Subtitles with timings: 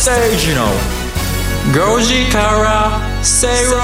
[0.00, 0.64] 吉崎誠二の
[1.98, 3.78] 5時から正論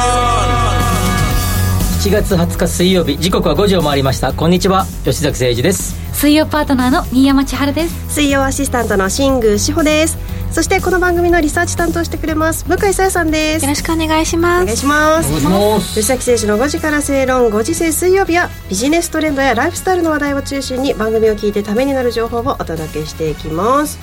[2.01, 4.33] 7月20日水曜日時刻は5時を回りました。
[4.33, 5.95] こんにちは吉崎誠二です。
[6.15, 8.15] 水曜パートナーの新山千春です。
[8.15, 10.17] 水曜アシスタントの新宮志保です。
[10.53, 13.65] そしてこの番組のリサーチ担当してくれます向井さやさんです。
[13.67, 14.63] よろしくお願いします。
[14.63, 15.29] お願いします。
[15.29, 15.89] お願いします。
[15.89, 23.99] 吉崎選手の5時から正論5時制水曜日はビジネストレンドやライフスタイルの話題を中心に番組を聞いてためになる情報をお届けしていきます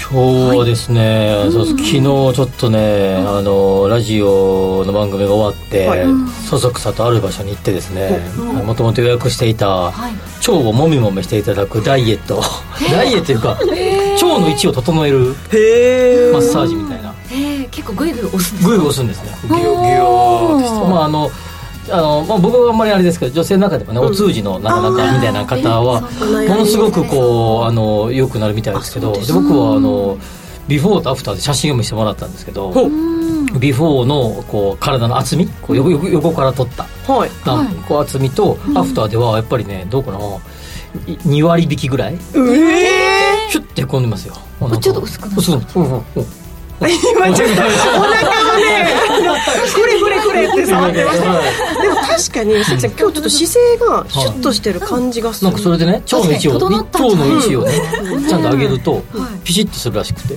[0.00, 6.06] 今日はですね、そう昨日ちょっとね、あのラジオの番組が終わって、はい。
[6.48, 8.18] そそくさとある場所に行ってですね
[8.64, 10.12] もともと予約していた、はい。
[10.38, 12.40] 腸をもみもみしていただくダイエット。
[12.90, 13.66] ダイエットというか、腸
[14.40, 17.14] の位置を整えるマッサージみたいな。
[17.30, 18.70] えー、結構グイグイ押すんですか？
[18.72, 19.36] グイグイ押すんですね。
[19.48, 21.30] ギュギュおーまああの
[21.90, 26.08] あの、まあ、僕はあんまりあれですけど女性の中でもね、お通じのなかなかみたいな方はも
[26.56, 30.18] のすごくこうあの良くなるみたいですけどで僕はあの
[30.68, 32.72] ビフォーとアフターで写真を見せてもらったんですけど
[33.58, 37.30] ビフォーのこう体の厚みこう横横横から撮ったはい。
[37.46, 40.20] なこう厚みと、アフターではやっぱりねどうかない
[41.16, 44.34] 2割引きぐらいええヒュッてへこんでますよ。
[44.80, 46.02] ちょっと薄くなる薄くうんうんうん。
[46.78, 48.88] 今ちょっとお腹をね
[49.74, 51.82] くれくれくれって触ってました。
[51.82, 55.50] でも確かに関さん今日ちょっと姿勢がシュッとしてる感じがする。
[55.50, 57.72] なんかそれでね腸の位置を腸の位置をね
[58.28, 59.02] ちゃんと上げると
[59.44, 60.36] ピシッとするらしくて。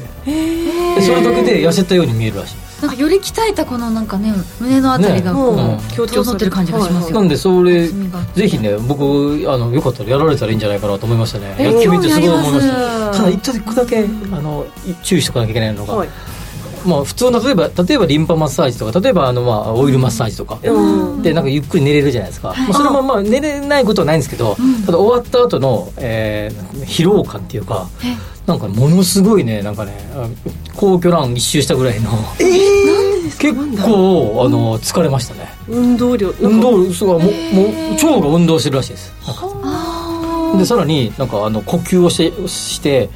[0.96, 2.56] でそれだけで痩せたように見えるらしい。
[2.82, 5.80] なんかより鍛えたこのなんかね胸のあたりがこう、ね。
[5.98, 6.08] うん。
[6.08, 11.56] 整ってる感じがしますよ、なんでそれぜひね僕あのよかったらやられたらいいんじゃないかなと思いましたね。
[11.60, 13.12] えーやってみてすごい思いました。
[13.12, 14.06] ただ一個だけあ
[14.42, 14.66] の
[15.04, 16.10] 注意しとかなきゃいけないのが、はい
[16.86, 21.22] まあ普通の例えば例えばリンパマッサージとか例えばあのまあオイルマッサージとか、うん。
[21.22, 24.56] でなんかゆっくり寝れるじゃないですか、まあ、それもまあ寝れないことはないんですけど、
[24.86, 27.88] ただ終わった後の、えー疲労感っていうか
[28.46, 30.28] なんかものすごいねなんかねあ
[30.76, 32.10] 皇居ラン一周したぐらいの。
[33.40, 35.50] 結構あの疲れましたね。
[35.68, 36.30] 運動量。
[36.40, 39.14] 運動すごいもうもう腸が運動してるらしいです。
[39.26, 40.58] なんか。
[40.58, 43.10] でさらになんかあの呼吸をしてして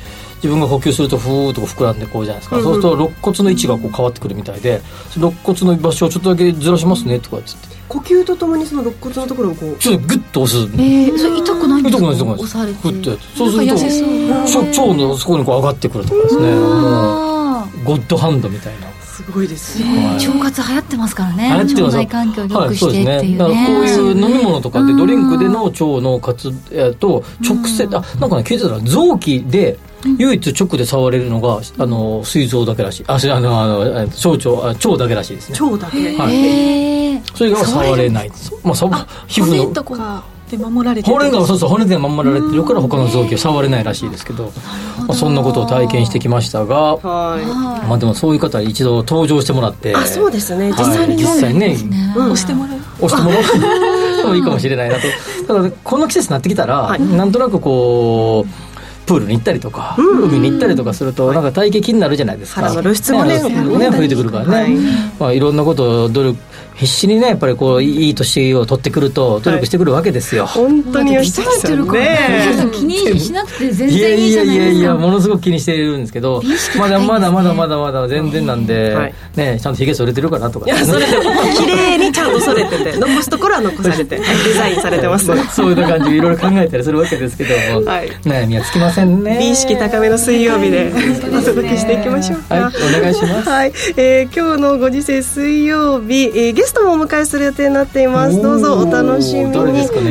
[0.46, 2.74] 自分が呼吸するとふーっと膨らんでこうじゃないですか、うんうん。
[2.74, 4.80] そうすると肋骨の位置がこう変わってくるみたいで
[5.18, 7.76] 肋骨の場所をちょっとだけずらしますねとかっつって。
[7.90, 9.76] 呼吸とともにその肋骨のところをこう。
[9.78, 10.68] ちょっとグッと押す。
[10.74, 11.98] えー、それ痛くないんですか？
[11.98, 12.82] 痛くない痛くない押されて。
[12.84, 13.90] グッとやってそうするとなんか痩せ
[14.54, 14.66] そう。
[14.66, 16.42] 腸腸のそこにこう上がってくるとかですね。
[16.42, 18.88] もうあゴッドハンドみたいな。
[19.02, 19.82] すごいです。
[19.82, 20.28] ーねはい。
[20.28, 21.50] 腸活流行ってますからね。
[21.50, 23.38] 腸内環境を良はい、くそうですしてっていうね,、ね。
[23.38, 29.78] だからこういう飲み物とかでドリンクでの腸の活えっと直接あなんかね聞いてたら臓器で
[30.18, 33.04] 唯一直で触れるのがあの膵臓だけらしい。
[33.08, 35.60] あしあのあのえ小腸あ腸だけらしいですね。
[35.60, 36.18] 腸だけ。
[36.18, 37.22] はい。
[37.36, 38.32] それが触れない。
[38.64, 39.84] まあさ皮膚の。
[39.84, 40.00] こう
[40.50, 41.16] で守られてる。
[41.16, 44.52] 骨がそうそう骨で守られてるから他の臓器は触れないらしいですけど、
[45.08, 50.72] まあ、そんなことを体験してきましたが、はまあ、でもそういう方に一度登場してもらっていあそうですね。
[50.72, 50.98] 実はい。
[50.98, 51.78] 際に実際ね
[52.16, 52.32] うん。
[52.32, 52.78] 押してもらう。
[53.02, 53.40] 押してもら
[54.32, 54.36] う。
[54.36, 55.02] いいかもしれないなと。
[55.48, 57.02] ただこの季節になってきたら、はい。
[57.02, 58.75] なんとなくこう
[59.06, 62.62] プールに行ったりとか、海に行ったりとかすると、なんか体型気になるじゃないですか。
[62.62, 63.92] 腹の露出もねね。
[63.92, 64.76] 増えてくるからね、はい。
[65.20, 66.40] まあ、いろんなことを努力
[66.76, 72.02] 必死にねやっぱりこういい年を取ってくると努力してくるわけですよ、本当に吉崎さん鍛えてるから
[72.66, 74.86] ね気にしなくて全いや然いいじいやいやいゃないですか。
[74.88, 76.42] やものすごく気にしてるんですけど
[76.78, 80.66] まだまだまだまだまだ全然なんで、はいねちゃんとひげ剃れてるかなとか。
[80.66, 81.24] いやそれでも
[81.58, 84.22] 綺麗にちゃんとそれてて 残すところは残されてデ
[84.54, 87.50] ザインされてますそういう感じでいろいろ考えたりするわけですけど
[87.82, 88.10] も、はい。
[88.24, 89.38] 悩みはつきませんね。
[89.40, 90.92] 美意識高めの水曜日で
[91.38, 92.56] お届けしていきましょうか。
[92.56, 92.66] はい
[92.98, 93.50] お願いします。
[93.50, 98.42] はい、えー今日のご時世水曜日、えーゲストもお迎えする予定になっています。
[98.42, 99.52] どうぞお楽しみに。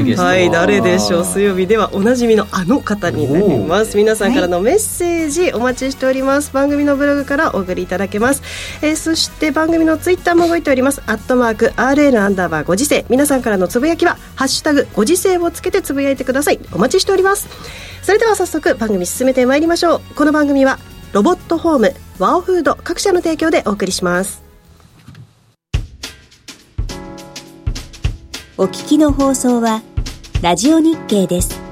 [0.05, 0.37] ねは。
[0.37, 1.25] い誰でしょう。
[1.25, 3.97] 水曜日ではおなじみのあの方になります。
[3.97, 6.53] 皆さんからのメッセージお待ちしております。
[6.53, 8.43] 番組のブログからお送りいただけます、
[8.83, 11.03] えーそして番組のツイッターも動いております。
[11.07, 13.05] アットマーク RN アンダーバーご時世。
[13.09, 16.61] 皆さんからのつぶやきはハッシュタグご時世をつけてつぶやいてください。
[16.73, 17.49] お待ちしております。
[18.03, 20.01] それでは早速番組進めてまいりましょう。
[20.15, 20.79] この番組は
[21.15, 24.54] ロボットホームワオフード各社の提供でお送りします
[28.57, 29.83] お聞きの放送は
[30.41, 31.64] ラジオ日経です。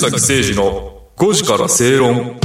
[0.00, 2.40] 崎誠二の5時から正論。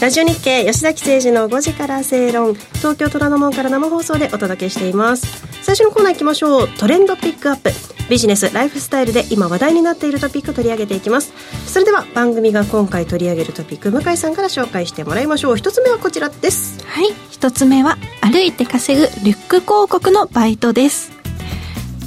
[0.00, 2.54] ラジオ日経吉崎誠二の5時から正論。
[2.54, 5.46] 東京虎ノ門から生放送でお届けしています。
[5.62, 6.68] 最初のコーナー行きましょう。
[6.68, 7.70] トレンドピックアップ。
[8.08, 11.34] ビジネスライフスタイルで今話題になっているトピックを取り上げていきます。
[11.66, 15.56] それでは番組が今回取り上げるトピック向井さんから紹介してもらいましょう。
[15.58, 16.82] 一つ目はこちらです。
[16.86, 17.12] はい。
[17.30, 21.19] 一つ目は歩いて稼ぐリュック広告のバイトです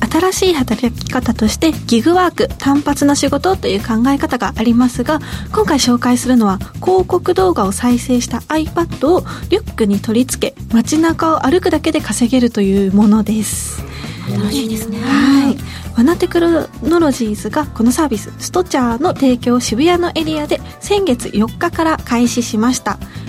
[0.10, 5.20] 新しい働き方としてギグワーク単発な仕事という考え方がありますが
[5.54, 13.84] 今回紹介するのは広告動画を再生した iPad をリュックに取り付け街中を歩くだけで稼げるというものです。
[14.30, 15.00] 楽しいですね。
[15.00, 15.58] はい。
[15.98, 22.98] ワナテクノロジーズがこのサービスストチャーの提供を渋谷のエリアで先月4日から開始しました。
[22.98, 23.23] ご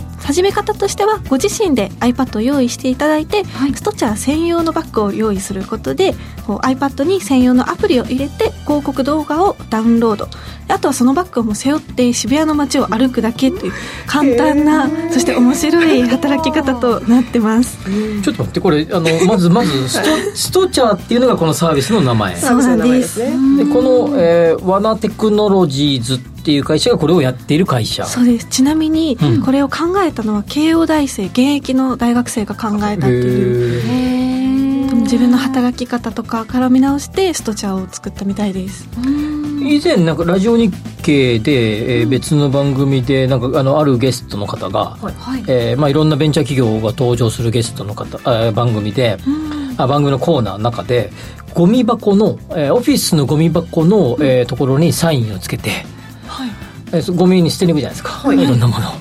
[0.00, 3.74] 始め方としてはご自身で iPad を用意していただいて、はい。
[3.74, 6.14] ストチャー専用のバッグを用意することで
[6.46, 10.28] こう iPad に専用のアプリを入れて広告動画をダウンロード
[10.72, 13.72] あとはそのバッグをもう背負って渋谷の街を歩くだけという
[14.06, 17.78] 簡単なそして面白い働き方となってます。
[18.22, 22.34] ちょっと待ってこれあのまず まずストストチャーっていうのがこのサービスの名前。
[22.34, 23.18] でそうなんです。
[23.18, 23.30] ね。
[23.72, 28.04] この、えーワナテクノロジーズっていう会社がこれをやっている会社。
[28.06, 28.46] そうです。
[28.50, 29.42] ちなみにうん。
[29.42, 38.88] これを考えたのは慶応大生現役の大学生が考えたっていう自分の働き方とかから見直してストチャーを作ったみたいです
[39.62, 40.72] 以前なんかラジオ日
[41.02, 49.18] 経で、えー別の番組でなんかあのあるゲストの方が、はいえーまあ、いろんなベンチャー企業が登場するゲストの方あー番組で、
[49.78, 51.10] あ番組のコーナーの中で
[51.54, 55.70] ゴミ箱の、えーオフィスのゴミ箱の、えーところにサインをつけて、
[56.92, 58.92] えーそゴミに捨てに行くじゃないですか、い、ろんなものを、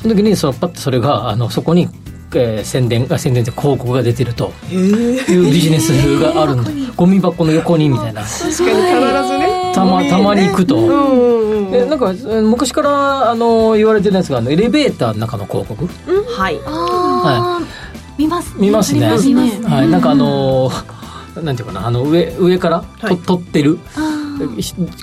[0.00, 1.88] その時にそのパッとそれがあのそこに、
[2.34, 5.90] えー宣伝あ宣伝で広告が出てるというビジネス
[6.20, 6.70] があるんだ。
[6.96, 8.22] ゴミ箱の横にみたいな。
[8.22, 8.64] 確かに必
[9.28, 9.49] ずね
[10.08, 10.76] たまたまに行くと。
[10.76, 15.86] うなんかえー昔からあの言われてるやつがあのエレベーターの中の広告？
[15.86, 16.58] はい。
[16.66, 17.60] ああ、
[18.18, 18.54] 見ます。
[18.56, 19.06] 見ますね。
[19.06, 19.58] あります。
[19.58, 23.18] ねはい、なんかあのーなんていうかなあの上上からと、はい。
[23.18, 23.78] 撮ってる。
[23.78, 23.80] ひ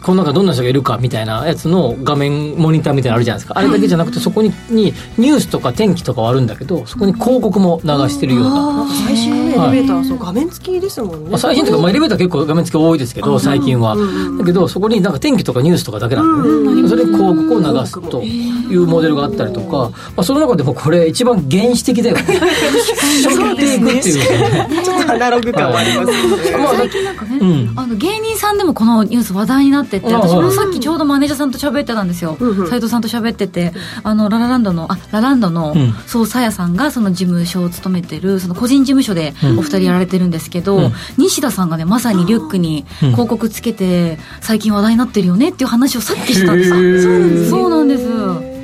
[0.01, 3.57] この中どんな人がいるかみたいなやつの画面モニターみたいなのあるじゃないですか。
[3.57, 11.29] あれだけじゃなくてそこににニュースとか天気とかはあるんだけどそこに広告も流してるような、最新のねエはいレベーターそう画面付きですもんね。
[11.29, 13.95] まあ、最新とか、まあ、エレベーター結構画面付き多いですけど最近は、
[14.39, 22.23] だけどそこになんか天気とかニュースとかだけなんでね、それに広告を流すというモデルがあったりとか、まあ、その中でもこれ一番原始的だよね。
[22.23, 24.83] しょっていくっていうね。
[24.83, 26.57] ちょっとアナログ感はありますね。
[26.57, 27.73] まあ最近なんかね、うん。
[27.75, 32.37] あの芸人さんでもこのニュース話題になっててあ私もはいさっきちょうどマネージャーさんと喋ってたんですよ。
[32.39, 32.69] うんうん。
[32.69, 35.93] 斉藤さんと喋っててあのララランドのあラランドのうん。
[36.05, 39.59] そうさやさんがその事務所を務めてるその個人事務所でうん。
[39.59, 40.93] お二人やられてるんですけど、うん。
[41.17, 43.11] 西田さんがねまさにリュックにうん。
[43.11, 48.56] 広告つけて最近話題になってるよねっていう話をさっきしたんですそうなんです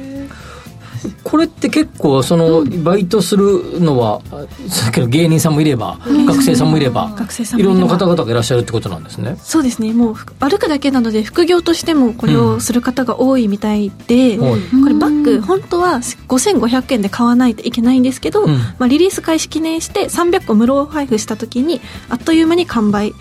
[1.24, 4.22] これって結構そのバイトするのは
[4.70, 9.38] さっきの芸人さんもいれば学生さんもいれば学生さんいろんな方々がいらっしゃるってことなんですね。
[9.42, 9.94] そうですね。
[9.94, 14.62] もうふ歩くだけなので副業としてもこれをする方が多いみたいで、はい。
[14.82, 18.54] これバッグ本当は5500円で買わないといけないんですけど、うん。
[18.80, 23.14] まあ、リリース開始記念して300個無料配布した時にあっという間に完売。
[23.14, 23.16] し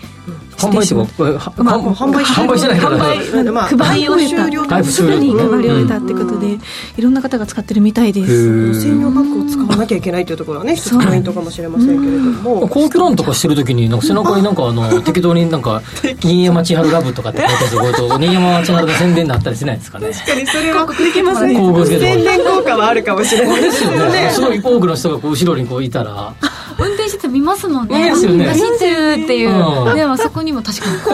[0.67, 1.07] 販売っていうてしまう
[1.39, 2.97] かまあ販販売販売してないから。
[2.97, 4.43] 販売まあ配り終えた。
[4.67, 6.57] 配布終了すぐに配り終えたってことで
[6.97, 8.81] いろんな方が使ってるみたいです。
[8.81, 12.67] 専用バッグを使わなきゃいけないというところはね一つポイントかもしれませんけれども。
[12.67, 15.81] 公共論とかしてる時になんか背中になんかあの適当になんか
[16.21, 20.11] 「新山千春ラブ」とかって書いてあると新山千春の宣伝になったりしないですかね。
[20.11, 21.55] 確かにそれはできますね。
[21.55, 24.31] 宣伝効果はあるかもしれないですよね。
[24.33, 26.33] すごい多くの人がこう後ろにこういたら
[26.79, 28.09] 運転してて見ますもんね。
[28.11, 29.95] 走ってるっていう、うん。
[29.95, 30.99] でもそこにも確かに。
[31.01, 31.13] こ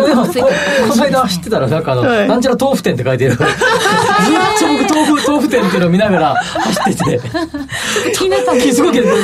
[0.96, 2.28] の間走ってたらなんかあの、はい。
[2.28, 3.32] なんちゃら豆腐店って書いてる。
[3.32, 3.46] ずっと
[4.68, 7.22] 僕豆腐豆腐店っていうのを見ながら走ってて。
[8.14, 8.54] 気になった。
[8.54, 9.10] んですすごいけど。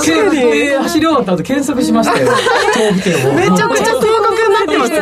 [0.00, 2.30] で走り終わった後検索しましたよ。
[2.76, 3.32] 豆腐店を。
[3.34, 3.94] めちゃくちゃ
[4.80, 4.98] ますね。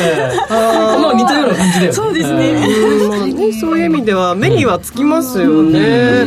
[0.00, 0.52] ええ。
[1.00, 1.92] まあ似たような感じだよね。
[1.92, 2.50] そうですね。
[2.50, 6.24] うんまあね、そういう意味では目にはつきますよね、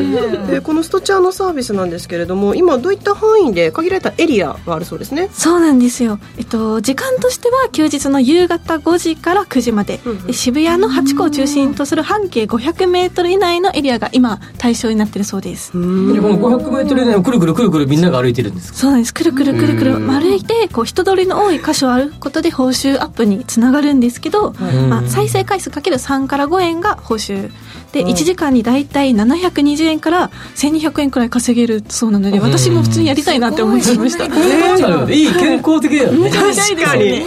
[0.50, 5.29] でこのストチャーのサービスなんですけれども今どういった範囲で限られたエリアがあるそうですね。
[5.34, 10.27] そうなんですよ、えっと、時間としては休日の夕方5時から9時まで,、うんうん。
[10.27, 18.77] で渋谷の8個を中心とする半径 500m 以内のエリアが今対象になってるそうです、でこの 500m 以内をくるくるくるくるみんなが歩いてるんですか？
[18.77, 19.13] そうなんです。
[19.13, 19.96] くるくるくるくる。
[19.96, 20.08] うん。
[20.08, 24.55] 歩いてこう人通りの多い箇所を歩くことで報酬アップにつながるんですけど、ん
[24.89, 27.51] まあ、再生回数かける3から5円が報酬
[27.91, 36.29] で、1時間に大体720円から1200円くらい稼げるそうなので、私も普通にやりたいなって思いました、ね、いい健康的だよね。
[36.29, 37.21] 確かに。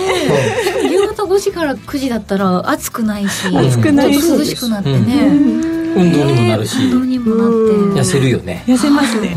[0.91, 4.29] 夕方5時から9時だったら暑くないし暑くないし。
[4.31, 6.77] 涼しくなってね、運動にもなるし。
[6.79, 8.65] 痩せるよね。
[8.67, 9.37] 痩せますね、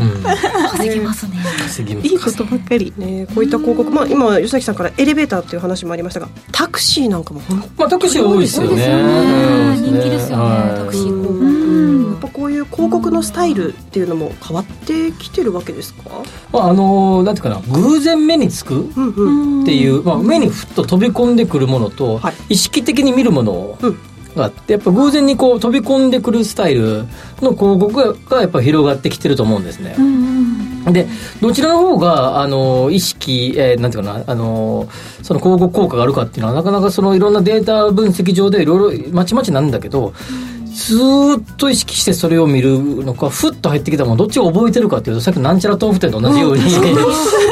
[0.70, 1.36] 稼ぎますね。
[1.62, 2.08] 稼ぎます。
[2.08, 2.92] いいことばっかり。
[2.96, 8.70] ね、こういった広告、まあ、今吉崎さんからエレベーターっていう話もありましたがタクシーなんかも本まあタクシー多いですよね。
[8.70, 9.76] 多いですよね。
[9.76, 11.04] 人気ですよねはいタクシー。
[11.04, 11.48] 広告当
[12.10, 16.10] やっぱこういう広告のスタイルっていうのも変わってきてるわけですか？
[16.52, 19.62] まああのなんていうかな偶然目につくうんうん。
[19.62, 22.34] っていう、まあ、目にふっと飛び込んでくるものと、はい。
[22.50, 23.98] 意識的に見るものうん
[24.36, 27.04] があってやっぱ偶然にこう飛び込んでくるスタイル
[27.40, 29.96] の広告ががやっぱ広がってきてると思うんですね。
[30.92, 31.06] で
[31.42, 34.88] どちらの方があの意識、えーなんていうかなあの
[35.22, 40.14] その広告効果があるかっていうのはなかなかそのいろんなデータ分析上でいろいろまちまちなんだけど、
[40.78, 46.82] ずーっと意識してそれを見るのかふっと入ってきたものどっちを覚えてるかっていうとさっきのなんちゃら豆腐店と同じように、やっ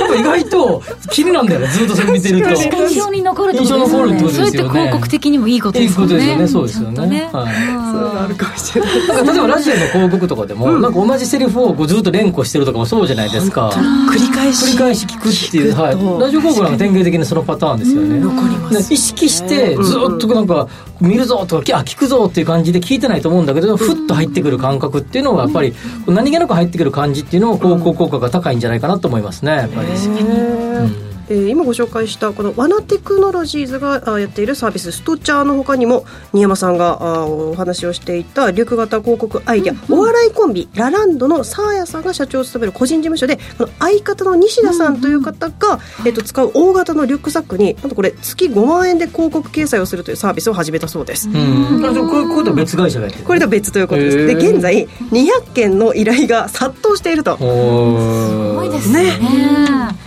[0.08, 2.50] ぱ意外と気になんだよねずっとそれ見てると。
[2.86, 4.80] 印象に残るってことですよ印象に残るってねそれってことですよね。
[4.80, 7.30] 広告的にもいいこといいですもんねことですよね、そうですよね。
[7.32, 7.54] はい。
[7.54, 8.94] そういうのあるかもしれない。
[8.94, 13.70] 例えばラジオの広告とかでも、なんか同じセリフをこうずっと連呼してるとかもそうじゃないですか。
[14.08, 14.66] 繰り返し。
[14.66, 18.20] 繰り返し聞くっていう、はい、ラジオ広告なんか典型的にそのパターンですよね。
[18.20, 18.88] 残ります。
[18.88, 20.68] で意識してずっとなんか
[21.00, 25.74] 見るぞとかあ聞くぞっていう感じで聞いてないと思うんだけど、ふっと入ってくる感覚っていうのがやっぱり
[26.06, 31.05] 何気なく入ってくる感じっていうのは広告効果が高いんじゃないかなと思いますねやっぱり。
[31.30, 51.28] うんえー今ご紹介したこのワナテクノロジーズがあやっているサービスストチャーの他にも新山さんがあお話をしていた緑型広告アイデア、お笑いコンビラランドのサーヤさんが社長を務める個人事務所でこの相方の西田さんという方が、えっと使う大型のリュックサックになんとこれ月5万円で広告掲載をするというサービスを始めたそうです。
[51.28, 53.24] うん、これとは別会社がやってる。
[53.24, 54.16] これとは別ということです。
[54.26, 57.34] で現在200件の依頼が殺到していると。
[57.34, 59.10] おすごいですね。
[59.10, 60.05] しかも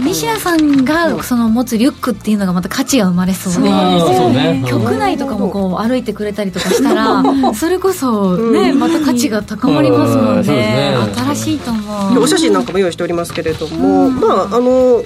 [0.00, 4.64] 西田さんがその持つリュックっていうのがまた価値が生まれそうでね。
[4.68, 7.22] 局内とかもこう歩いてくれたりとかしたら
[7.54, 10.42] それこそねまた価値が高まりますもうん。
[10.42, 10.96] ねね。
[11.14, 12.14] 新しいと思う。
[12.14, 15.02] でお写真なんかも用意しておりますけれども、まああの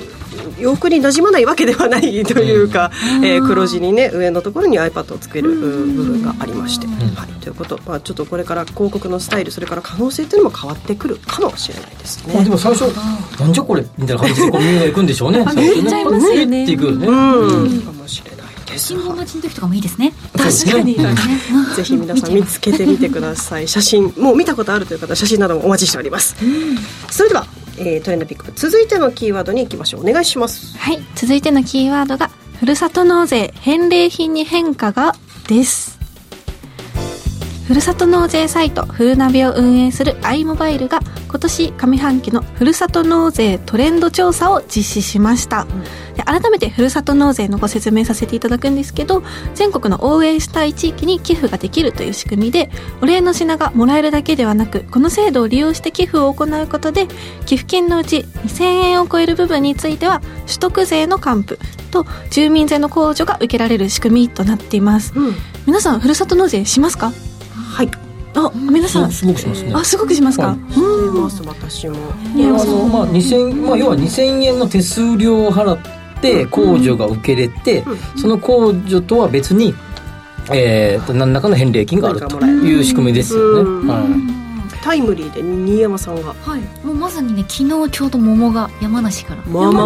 [0.59, 2.91] 洋服に馴染まないわけではないというか、
[3.23, 5.97] えー黒地にね上のところに iPad をつけるうん。
[5.97, 12.35] 部分がありまして、はい、ということ、まあ、ちょっとこれから広告のスタイルそれから可能性っていうのも変わってくるかもしれないですね。
[12.35, 12.51] まあで。
[12.51, 12.83] も最初
[13.39, 15.45] なんじゃこれみたいな感じでこう耳が行くんでしょうね。
[15.45, 15.75] 最初ね。
[15.75, 17.07] 言っちゃいますよねえっていくよね。
[17.07, 18.87] うん、かもしれないです。
[18.89, 20.13] 信号待ちの時とかもいいですね。
[20.37, 23.69] 確かに、うんぜひ皆さん見つけてみてください。
[23.69, 24.13] 写真。
[24.17, 26.37] もう見たことあるという方は写真などもお待ちしております、
[27.11, 27.47] それでは、
[27.79, 30.09] えートレンドピック続いてのキーワードに行きましょう。
[30.09, 30.77] お願いします。
[30.79, 30.99] はい。
[31.15, 35.15] 続いてのキーワードがふるさと納税返礼品に変化が？
[35.49, 35.94] です。
[37.67, 45.67] ふるさと納税サイトふるなびを運営する i モバイルが今年上半期のふるさと納税トレンド調査を実施しました、
[46.15, 49.23] で改めてふるさと納税のご説明させていただくんですけど
[49.55, 57.09] 全国の応援したい地域に寄付ができるという仕組みでお礼の品がもらえるだけではなくこの制度を利用して寄付を行うことで
[57.47, 61.59] 寄付金のうち2000円を超える部分については取得税の還付
[61.91, 65.35] と住民税の控除が受けられる仕組みとなっています、うん。
[65.67, 67.13] 皆さんふるさと納税しますか？
[67.75, 67.91] はい。
[68.37, 69.11] あ皆さん。
[69.11, 69.73] すごくしますね。
[69.75, 70.59] あすごくしますか、はい。
[71.19, 71.97] ます私も。
[71.97, 75.79] あのまあ2000まあ要は2000円の手数料を払っ
[76.21, 77.85] て控除が受けれて、
[78.17, 79.75] その控除とは別に
[80.53, 83.89] えー、と何らかの返礼金があるという仕組みですよね、うん。
[83.89, 84.01] は
[84.41, 84.44] い
[84.85, 86.35] タイムリーで新山さんが。
[86.35, 86.61] はい。
[86.85, 89.81] もうまさにね昨日ちょうど桃が山梨からまあま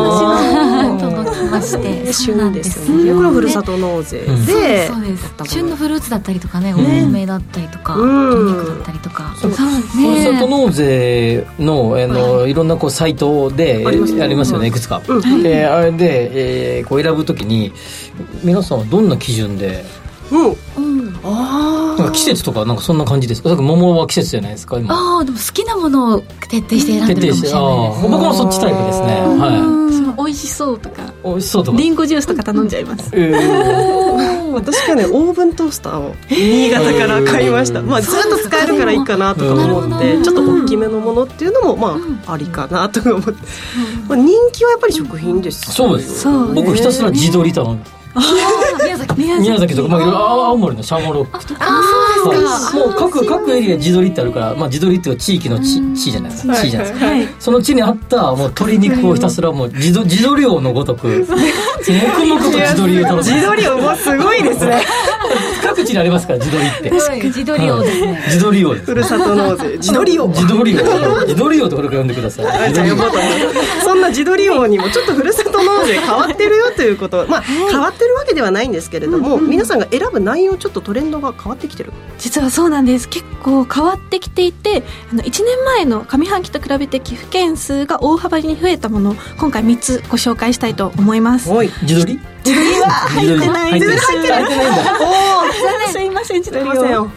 [0.96, 2.12] あ届きまして。
[2.12, 2.90] 旬んでです。
[2.90, 5.30] ねこれはふるさと納税うんでそうです。
[5.36, 8.50] たもの旬のフルーツだったりとかねおね米だったりとか、うん。
[8.50, 9.52] お肉だったりとか、そう。
[9.52, 14.22] そうふるさと納税のあの、い、ろんなこうサイトでありますね。
[14.24, 15.42] ありますよねいくつか、うん。
[15.44, 17.72] であれで、えーこう選ぶときに
[18.42, 19.84] 皆さんはどんな基準で
[20.32, 20.46] うん。
[20.48, 21.07] うん。
[21.07, 23.54] あなんか季節とかなんかそんな感じですか？
[23.54, 24.78] 桃は季節じゃないですか？
[24.78, 24.94] 今。
[24.94, 29.06] ああでも好きなものを徹底して選んでるかもしれないあー僕もそっちタイプですね。
[29.06, 31.02] はその美味しそうとか。
[31.02, 31.78] い美味しそうとか。
[31.78, 33.10] リンゴジュースとか頼んじゃいます。
[33.12, 34.48] えー。
[34.58, 43.32] 私がねオーブントースターを新潟から買いました、まあずっと使えるからいいかなとか思ってうんちょっと大きめのものっていうのもまあありかなとか思って、
[44.08, 46.22] まあ、人気はやっぱり食品ですそうです。
[46.22, 47.78] そう僕ひたすら地鶏頼む
[48.84, 51.60] 宮崎宮宮崎とか、まあ、青青森のシャモロックとか。
[51.62, 51.82] あ
[52.22, 52.78] そうですか。
[52.78, 56.54] もう各各エリア地鶏ってあるから、まあ、地鶏っていうか地域の地地じゃないですか。
[56.56, 57.06] 地じゃないですか。
[57.06, 57.28] はい。
[57.38, 64.82] その地にあったもう鶏肉をひたすらもう地ど地鶏王のごとく 黙々と地鶏を楽し地む鶏をもうすごいですね
[65.68, 66.90] 各口にありますから自撮りって。
[67.26, 68.22] 自撮りをですね。
[68.26, 68.86] 自撮りをです。
[68.86, 69.76] ふるさと納税。
[69.76, 70.28] 自撮り王。
[70.28, 72.74] 自撮りを自撮りをとこれから呼んでください。
[73.84, 77.26] そんな自撮り王にもちょっとふるさと納税変わってるよということ。
[77.28, 81.92] まあ変わってるわけではないんですけれども、皆さんが選ぶ内容ちょっとトレンドが変わってきてる。
[82.18, 83.08] 実はそうなんです。
[83.08, 84.82] 結構変わってきていて
[85.12, 91.50] あの1年前の上半期と比べて寄付件数が大幅に増えたものを今回3つご紹介したいと思います。
[91.50, 91.70] はい。
[91.82, 92.18] 自撮り？
[92.48, 94.06] 自撮りは入ってないです。
[94.06, 97.10] 入ってない入ってないんだすいません自撮りすいませんをよ。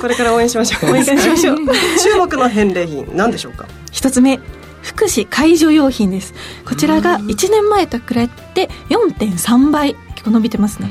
[0.00, 1.56] これから応援しましょう応援しましょう。
[2.02, 3.66] 注目の返礼品何でしょうか？
[3.92, 4.40] 一つ目
[4.82, 6.32] 福祉介助用品です。
[6.66, 10.90] こちらが1年前と比べて4.3倍結構伸びてますね。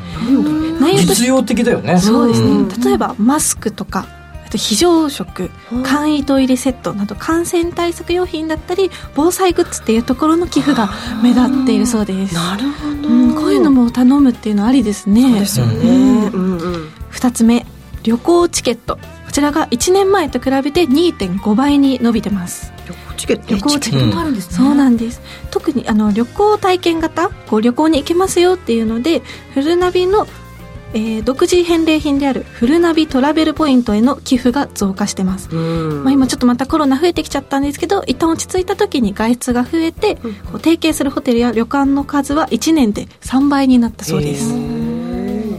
[0.79, 1.99] 内容として実用的だよね。
[1.99, 2.67] そうですん。
[2.67, 4.05] ね例えばマスクとか
[4.47, 5.51] あと非常食
[5.83, 10.89] 簡易トイレセットなど感染対策用品だったり防災グッズっていうところの寄付が
[11.21, 12.33] 目立っているそうです。
[12.33, 15.21] なるほど、うん、こういうのも頼むっていうのはありですね。
[15.21, 16.57] そうですよね、うん。
[16.57, 17.65] うん2つ目
[18.03, 18.97] 旅行チケット。
[19.25, 22.71] こちらが1年前と比べて2.5倍に伸びてます。
[22.87, 24.55] 旅行チケット旅行チケうんット、あるんですね。
[24.55, 25.21] そうなんです。
[25.51, 29.21] 特にあの旅行体験型こう旅行に行けますよっていうので
[29.53, 30.25] フルナビの、
[30.93, 36.03] えー独自返礼品であるフルナビトラベルポイントへの寄付が増加してます、うん。
[36.03, 45.57] まあ、今ちょっとまたコロナ増えてきちゃったんですけど一旦落ち着いた時に外出が増えて、こう提携するホテルや旅館の数は1年で3倍になったそうです、へー。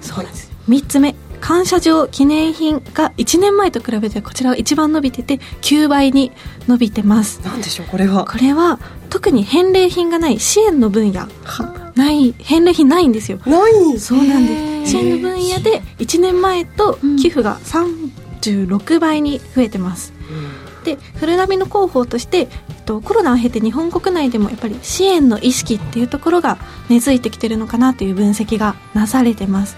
[0.00, 1.14] そうなんです3つ目
[1.50, 6.30] 感謝状記念品が1年前と比べてこちらが一番伸びてて9倍に
[6.68, 7.40] 伸びてます。
[7.40, 8.24] なんでしょうこれは。
[8.24, 8.78] これは
[9.08, 11.26] 特に返礼品がない支援の分野。
[11.96, 13.40] ない返礼品ないんですよ。
[13.46, 13.98] ない。
[13.98, 14.92] そうなんです。
[14.92, 20.12] 支援の分野で1年前と寄付が36倍に増えてます、
[20.84, 22.48] でフルナビの広報として、えっ
[22.86, 29.76] と、コロナを経て日本国内でもやっぱり支援の意識っていうところが根付いてきてるのかなという分析がなされてます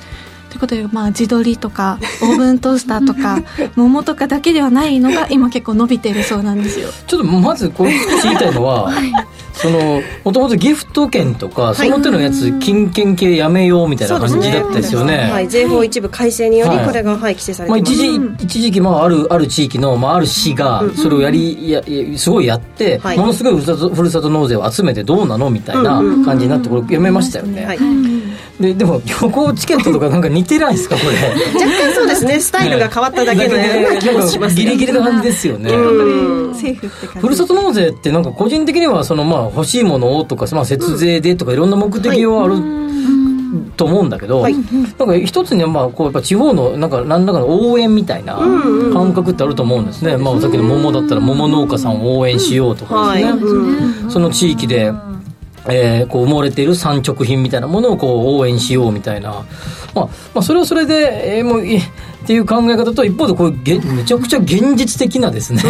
[0.53, 3.43] ということで、まあ、自撮りとか オーブントースターとか
[3.75, 6.91] 桃とかだけではないのが今結構伸びてるそうなんですよ。
[7.07, 8.93] ちょっとまずこれ知りたいのは、
[9.55, 15.31] そのもともとギフト券とかその手のやつ、金券系やめようみたいな感じだったですよね。
[15.33, 16.87] はい、税法一部改正によりはい。
[16.87, 23.19] これが、はい、規制されまあ、てます、一時一時期、まあ、あるある地域の、まあ、ある市がそれをやり、ややすごいやって、はい。
[23.19, 27.79] ものすごいふるさとふるさと納税を集めてどうなのみたいな感じになってこれやめましたよね、はい、
[28.61, 31.17] ででも旅行チケットとかなんか似てないですかこれ？
[31.55, 32.38] 若干そうですね。
[32.38, 42.57] スタイルが変わっただけのような気もしますギリギリな感じですよね、ふるさと納税ってなんか個人的にはそのまあ欲しいものをとか、まあ、節税でとかいろんな目的はある
[43.77, 44.55] と思うんだけど、はい。
[44.55, 44.65] なん
[44.97, 48.37] か一つにはまあこうやっぱ地方のなんか何らかの応援みたいな
[48.93, 54.11] 感覚ってあると思うんですね、まあ、さっきの桃だったら桃農家さんを応援しようとかはい、ですね、うん。
[54.11, 54.93] その地域で、
[55.68, 59.44] えーこう埋もれている産直品みたいなものをこう応援しようみたいな、
[59.94, 61.79] まあ、まあそれはそれで、えーもうい
[62.22, 65.62] っていう考え方と一方でこうげめちゃくちゃ現実的なですね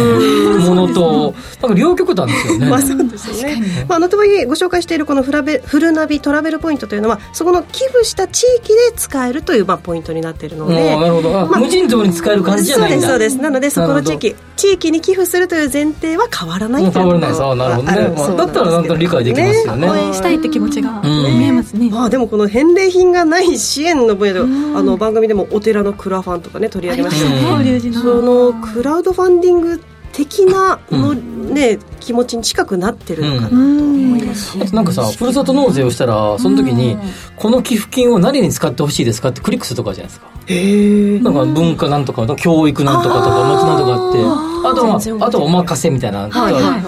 [0.59, 2.69] ものとなんか両極端ですよね。
[2.69, 3.85] まあそうですよね。
[3.87, 10.95] まあ、あのとはいえご紹介しているこのフラベフルナビトラベルポイントというのはそこの寄付した地域で使えるというまあポイントになっているので。
[10.95, 13.07] なるほど、あまあ無尽蔵に使える感じじゃないんだ。
[13.07, 13.41] そうですそうです。
[13.41, 16.87] なのでそこの地な域地域に寄付するという前提は変わらないと。
[16.89, 17.29] いう変わらない。
[17.31, 18.13] ですあなるほどね。
[18.15, 19.89] まあそうだったらなんとなく理解できますよね。
[19.89, 24.45] 応援したいって気持ちがうん見えますね、まあでもこの返礼品がない支援の分野では
[24.77, 27.99] あの番組でもお寺のクラファンとかね取り上げました。
[27.99, 28.53] その。
[28.53, 34.51] クラウドファンディング的なのね、気持ちに近くなってるのかなと思います。
[34.51, 36.97] し、あとなんかさふるさと納税をしたらその時に
[37.35, 40.27] この寄付金を何に使ってほしいですかってクリックするとかじゃないですか。
[40.47, 41.19] へえ。
[41.19, 44.19] なんか文化なんとか教育なんとかとか松なんとかって。
[44.65, 46.83] あとはあとはお任せみたいな、はいはいはい。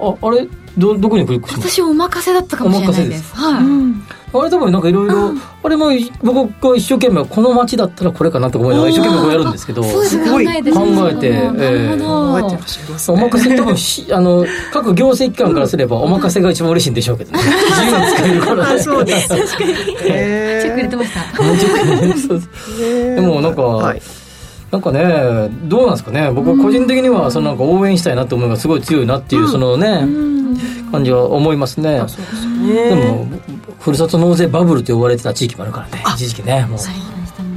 [0.00, 3.34] ああれどどこにクリックします私お任せだったかもしれないです。
[3.34, 3.64] はい、
[4.32, 5.90] あれ多分なんかいろいろあれも
[6.22, 10.30] 僕が一生懸命この街だったらこれかなとか思いながら一生懸命こうやるんですけどすね。
[10.30, 17.38] 考えて考えてえてらっしゃいますお任せ多分し あの各行政機関からすればお任せが一番嬉しいんでしょうけどね。
[17.42, 18.78] 自由に使えるから。
[18.78, 19.28] そうです。
[19.34, 19.74] 確かに。
[19.74, 21.20] チェック入れてました。
[23.14, 24.02] でもなんか、はい。
[24.70, 26.30] なんかねどうなんですかね。
[26.32, 30.06] 僕は個人的にはそのなんか応援したいなって思いがすごい強いなっていうそのね、
[30.90, 32.00] 感じは思いますね。
[32.00, 33.26] でも
[33.78, 36.78] ふるさと納税バブルと呼ばれてた地域もあるからね一時期ねもう。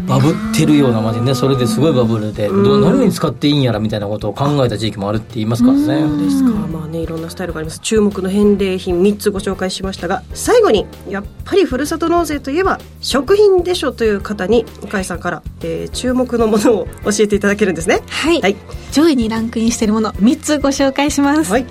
[0.08, 6.24] バブってるようなマジねそれですごいバブルでどう何に使っていいんやらみたいなことを考えた地域もあるって言いますからね。
[6.24, 7.80] ですか、まあねいろんなスタイルがあります。
[7.80, 18.02] 注目の返礼品3つご紹介しましたが最後にやっぱりふるさと納税といえば食品でしょという方に向井さんから、えー注目のものを教えていただけるんですね。
[18.10, 18.56] はい、はい。
[18.92, 21.66] 上位にランクインしているもの3つご紹介します、はい。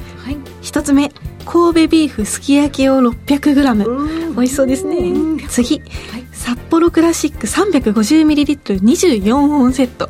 [0.62, 1.12] 1つ目
[1.44, 5.12] 神戸ビーフすき焼き用 600g 美味しそうですね。
[5.48, 5.82] 次、
[6.32, 10.08] 札幌クラシック 350ml24 本セット。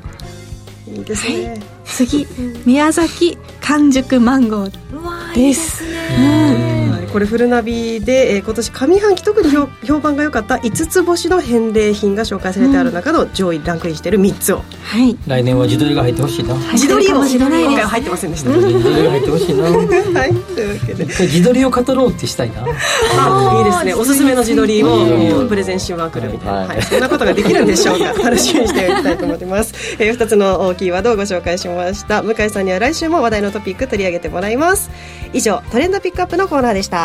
[0.87, 2.27] いいですね、はい、次。
[2.67, 5.85] 宮崎完熟マンゴーです。
[5.85, 6.82] はい、
[7.13, 15.17] これフルナビで、えー、今年上半期特に評評判が良かった5つ星の返礼品が紹介されてある中の上位ランクインしている3つを、はい。
[15.27, 16.55] 来年は自撮りが入ってほしいな。
[16.73, 19.65] 自撮りを今回は入ってませんでした、自撮りが入ってほしいな。
[19.65, 20.35] はい。
[20.35, 21.05] というわけで。
[21.05, 22.65] 自撮りを語ろうってしたいな。
[22.65, 23.95] あいいですね。
[23.95, 26.69] おすすめの自撮りをプレゼンしまくるみたいな、はい。
[26.69, 26.83] はい。
[26.83, 28.15] そんなことができるんでしょうか。
[28.25, 32.23] 楽しみにしていきたいと思います、えー、2つのキーワードをご紹介しました。
[32.23, 34.91] 向井さんには来週も話題のトピック取り上げてもらいます。
[35.35, 37.02] 以上トレンドピックアップのコーナーでした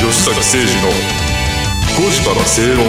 [0.00, 0.90] 吉坂誠二の
[1.96, 2.84] 5時から正論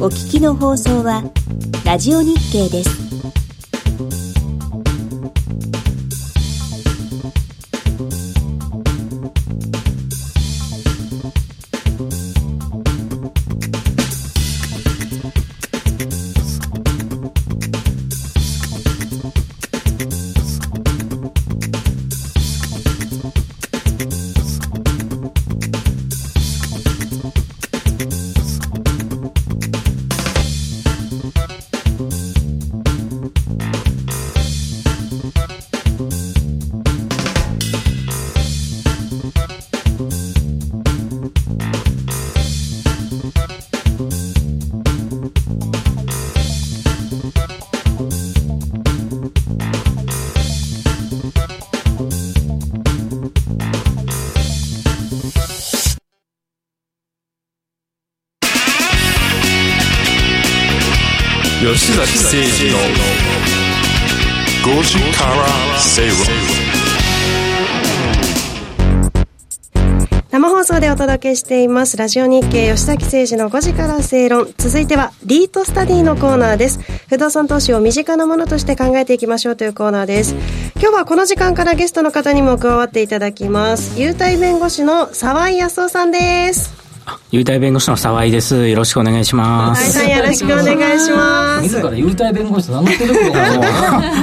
[0.00, 1.22] お聞きの放送は
[1.84, 3.04] ラジオ日経です。
[62.14, 62.78] 吉崎誠二の
[64.78, 66.16] 5時から正論
[70.30, 71.96] 生放送でお届けしています。
[71.96, 74.46] ラジオ日経吉崎誠二の5時から正論。
[74.56, 76.78] 続いてはリートスタディのコーナーです。
[77.08, 80.36] 不動産投資を身近なものとして考えていきましょうというコーナーです。
[80.76, 84.00] 今日はこの時間からゲストの方にも加わっていただきます。
[84.00, 86.73] 優待弁護士の沢井康夫さんです。
[87.30, 88.68] 優待弁護士の沢井です。
[88.68, 89.92] よろしくお願いしま沢井す。
[89.98, 93.62] さんよろしくお願いします自ら優待弁護士と名乗ってることがもう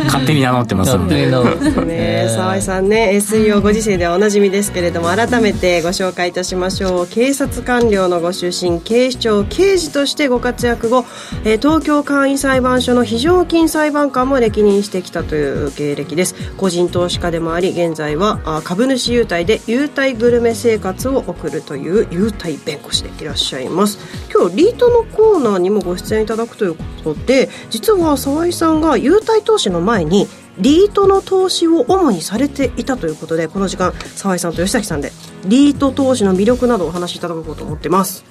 [0.06, 1.16] 勝手に名乗ってます勝ので。
[1.16, 11.06] 手に名乗ってね沢井さんね SEO ご時世ではおなじみですけれども改めてご紹介いたしましょう警察官僚のご出身警視庁刑事としてご活躍後、
[11.44, 23.98] えー東京簡易裁判所の非常勤裁判官も歴任してきたという経歴です個人投資家でもあり現在はあ株主優待で優待グルメ生活を送るという優待弁護士でいらっしゃいます。
[24.34, 35.12] 今日リートのコーナーにもご出演いただくということで実は沢井さんが優待投資の前にリートの投資を主にされていたということでこの時間沢井さんと吉崎さんで
[35.46, 38.24] リート投資の魅力などをお話しいただこうと思ってます。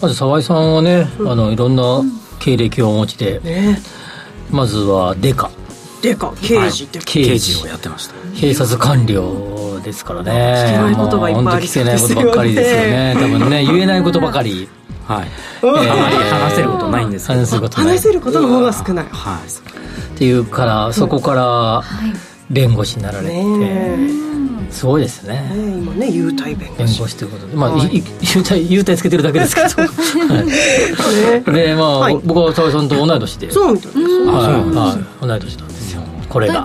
[0.00, 2.02] まず沢井さんはね、あのいろんな
[2.40, 3.78] 経歴をお持ちで、ね。
[4.50, 5.50] まずはデカ。
[6.02, 8.14] でか刑事って、刑事をやってました。
[8.36, 9.51] 警察官僚
[9.82, 10.30] ですからね。
[10.30, 13.16] 聞けないことがいっぱいありもう本当聞けないことばっかりですよね。
[13.18, 14.68] 多分ね言えないことばかり。
[15.06, 15.28] はい。
[15.62, 17.40] えーあまり話せることないんですけど。
[17.40, 19.06] 話せること話せることの方が少ない。
[19.10, 20.14] はい。
[20.14, 21.82] っていうからそこから
[22.50, 24.32] 弁護士になられて、ね
[24.72, 27.54] すごいですえねね今ね優待弁護弁士護士ということで。
[27.54, 28.02] まあ、優
[28.38, 36.64] 待優待つけてるだけですけど、はい、でまあ、はい僕は沢井さんと同い年でそうみたいですはい、はい、同い年なんですよこれが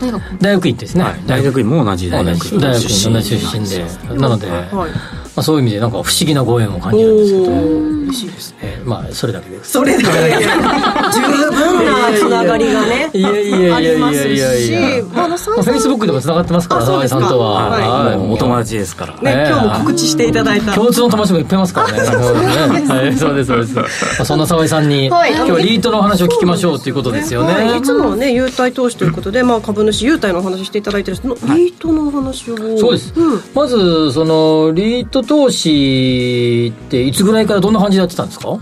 [0.00, 0.68] 大学。
[0.68, 1.20] 院ですね、はい。
[1.26, 4.18] 大学院も同じ大同学じ大学出身院同じ出身で。
[4.18, 4.68] なので、はい。
[4.72, 4.88] ま
[5.36, 8.58] あ、そういう意味でなんか不思議なご縁を感じるんですけど、嬉しいですね。
[8.62, 9.72] えーまあそれだけです。
[9.72, 13.10] それだけで十分なつながりがね。
[13.12, 13.76] いやいやいやいやいやいや。
[13.76, 14.36] あります
[14.66, 14.74] し。
[15.14, 16.82] あの沢井さんフェイスブックでもつながってますから。
[16.82, 17.20] あそうですか。
[17.20, 19.14] 沢井さんとは、はいお友達ですから。
[19.14, 19.48] ね、ええ。
[19.48, 20.74] 今日も告知していただいた。
[20.74, 21.98] 共通の友達もいっぱいいますからね。
[21.98, 23.74] はい、そうです、そうです。
[23.76, 23.84] ま
[24.20, 25.32] あ、そんな沢井さんに、はい。
[25.32, 27.54] 今日はリートのお話を聞きましょうということですよね。
[27.54, 27.82] はい、い。
[27.82, 33.40] つもはね優待投資ということで、まあ、株主優待のお話していただいてるんですけどリートのお話を、そうです、ん。
[33.54, 38.58] まずそのリート投資っていつぐらいからどんな感じでやってたんですか？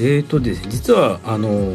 [0.00, 1.72] えーとですね、実は、あの、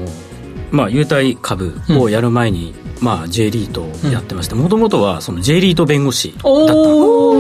[0.72, 6.66] まあ、優待株をやる前に、まあ、J リートをやってまして、もともとは、その J リート弁護士だったん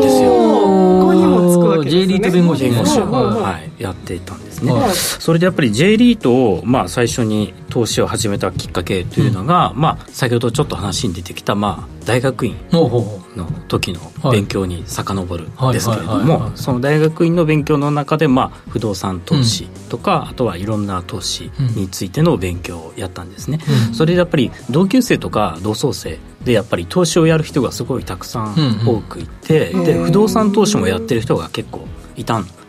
[0.02, 0.30] ですよ。
[0.30, 2.08] ここにもつくわけけですよね。
[2.08, 2.63] J リート弁護士。
[2.66, 4.95] 弁護士を、はいはい、やっていたんですね、はい。
[4.95, 13.19] それでやっぱり J リートを、まあ、最初に投資を始めたきっかけというのが、まあ、先ほどちょっと話に出てきた、まあ、大学院の
[13.67, 13.99] 時の
[14.32, 15.73] 勉強に遡るんはい。
[15.73, 23.93] ですけれどもその大学院の勉強の中で、まあ、不動産投資とか、あとはいろんな投資についての勉強をやったんですね、うん。
[23.95, 28.97] それでやっぱり同級生とか同窓生でやっぱり投資をやる人がすごいたくさんうんうん。
[28.97, 32.62] 多くいて、で不動産投資もやってる人が結構いたんです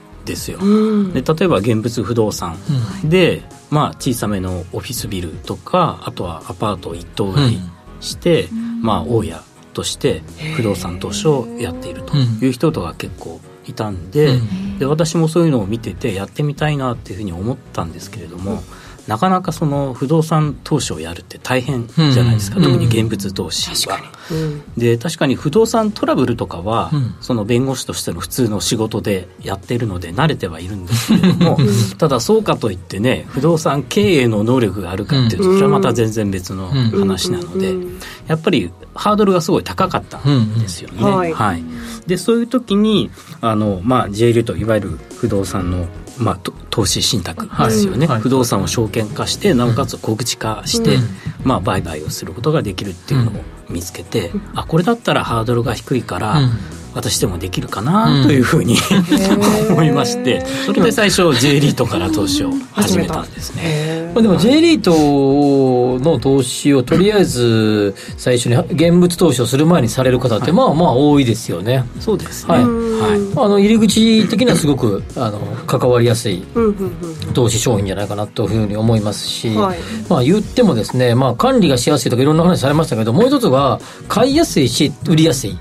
[0.51, 1.13] よ、うん。
[1.13, 2.57] で例えば現物不動産。
[3.05, 7.59] で、まあ、小さめのオフィスビルとかあとはアパートを一棟買い
[8.01, 8.49] して、
[8.83, 10.23] まあ、大家として
[10.57, 14.39] 不動産投資をやっているという人とか結構いたんで,、
[14.79, 18.63] で私もそういうのを見ててやってみたいなっていうふうに思ったんですけれども、
[19.07, 22.65] なかなかその不動産投資をやるって大変じゃないですか、うん。
[22.65, 23.99] 特に現物投資は。
[24.77, 27.15] で確かに不動産トラブルとかは、うん。
[27.21, 31.59] その弁護士としての普通の仕事でやっているので慣れてはいるんですけれども
[31.99, 37.75] ただそうかといってね不動産経営の能力があるかっていうとそれはまた全然別の話なので、
[38.27, 40.99] やっぱりハードルがすごい高かったんですよね。
[41.01, 41.33] うんうんはい。
[41.33, 41.65] はい、
[42.07, 45.87] でそういう時にあの、まあ、J リートいわゆる不動産の、
[46.19, 48.21] まあ、と投資信託ですよね、はい。
[48.21, 50.99] 不動産を証券化してなおかつ小口化して、
[51.43, 53.35] まあ、売買をすることができるっていうのを
[53.69, 56.51] 見つけて、あこれだったらハードルが低いから、うん
[56.95, 58.77] 私でもできるかなというふうに、
[59.71, 64.11] 思いましてそれで最初 J リートから投資を始めたんですね。
[64.15, 71.85] まあ、でも J リートの投資をとりあえず最初に現物投資をする前にされる方ってまあまあ多いですよね。
[72.01, 72.63] そうですね、はい。
[72.63, 73.21] はい。
[73.37, 76.71] あの入り口的にはすごくあの関わりやすいうんうん
[77.27, 79.79] うん投資商品じゃないかなというふうに思いますし、はい。
[80.09, 85.59] まあ言ってもですね、まあ管理がしやすいとかいろんな話されましたけど、もう一つは買いやすいし売りやすい。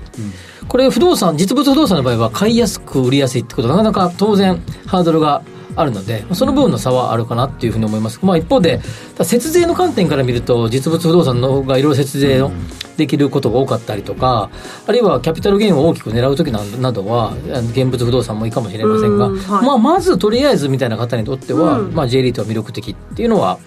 [0.68, 5.42] これ不動産、実物不動産の場合は買いやすく売りやすいってことはなかなか当然ハードルが
[5.76, 8.20] あるので、その部分の差はあるかなっていうふうに思います。
[8.22, 8.80] まあ一方で、
[9.22, 12.52] 節税の観点から見ると、実物不動産の方がいろいろ節税を
[12.96, 14.50] できることが多かったりとか、
[14.86, 17.34] あるいはキャピタルゲインを大きく狙うときななどは、
[17.72, 19.66] 現物不動産もいいかもしれませんが、うんはい。
[19.66, 21.94] まあまずとりあえずみたいな方にとっては、うん。
[21.94, 23.58] まあ J リートは魅力的っていうのは、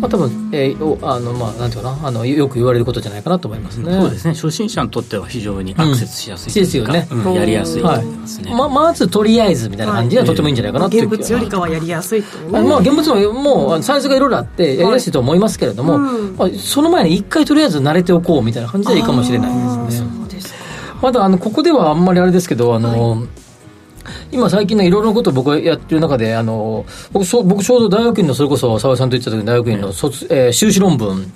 [0.00, 3.92] まあ多分、えーおあの、まあなんていうかな、あの、よく言われることじゃないかなと思いますね。
[3.92, 4.34] そうですね。
[4.34, 7.08] 初心者にとっては非常にアクセスしやすいですよね。
[7.10, 12.20] うんやりやすいとはい思いますね、ままずとりあえずみたいな感じではとてもいいんじゃないかなっていう現物よりかはやりやすい。
[12.20, 15.98] っていうねあまあ現物ももうあのサイズがいろいろあってやりやすいと思いますけれども、う
[16.32, 16.36] ん。
[16.36, 19.54] まあ、その前に一回とりあえず慣れておこうみたいな感じでいいかもしれない
[19.86, 20.08] ですね。
[20.08, 20.58] そうですか。
[21.02, 23.22] まだあのここではあんまりあれですけどあの、
[24.32, 31.32] 今最近のいろいろなことを僕がやってる中であの僕ちょ僕ちょうど大学院のそれこそ澤井さんと言ってた時に大学院の卒、えー修士論文、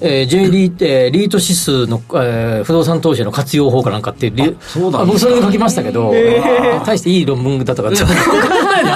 [0.00, 5.00] えー、J リー、えーリート指数の、えー不動産投資の活用法かなんかっていうリそうだ。
[5.00, 7.98] あ僕それで書きましたけど、あ大していい論文だとかって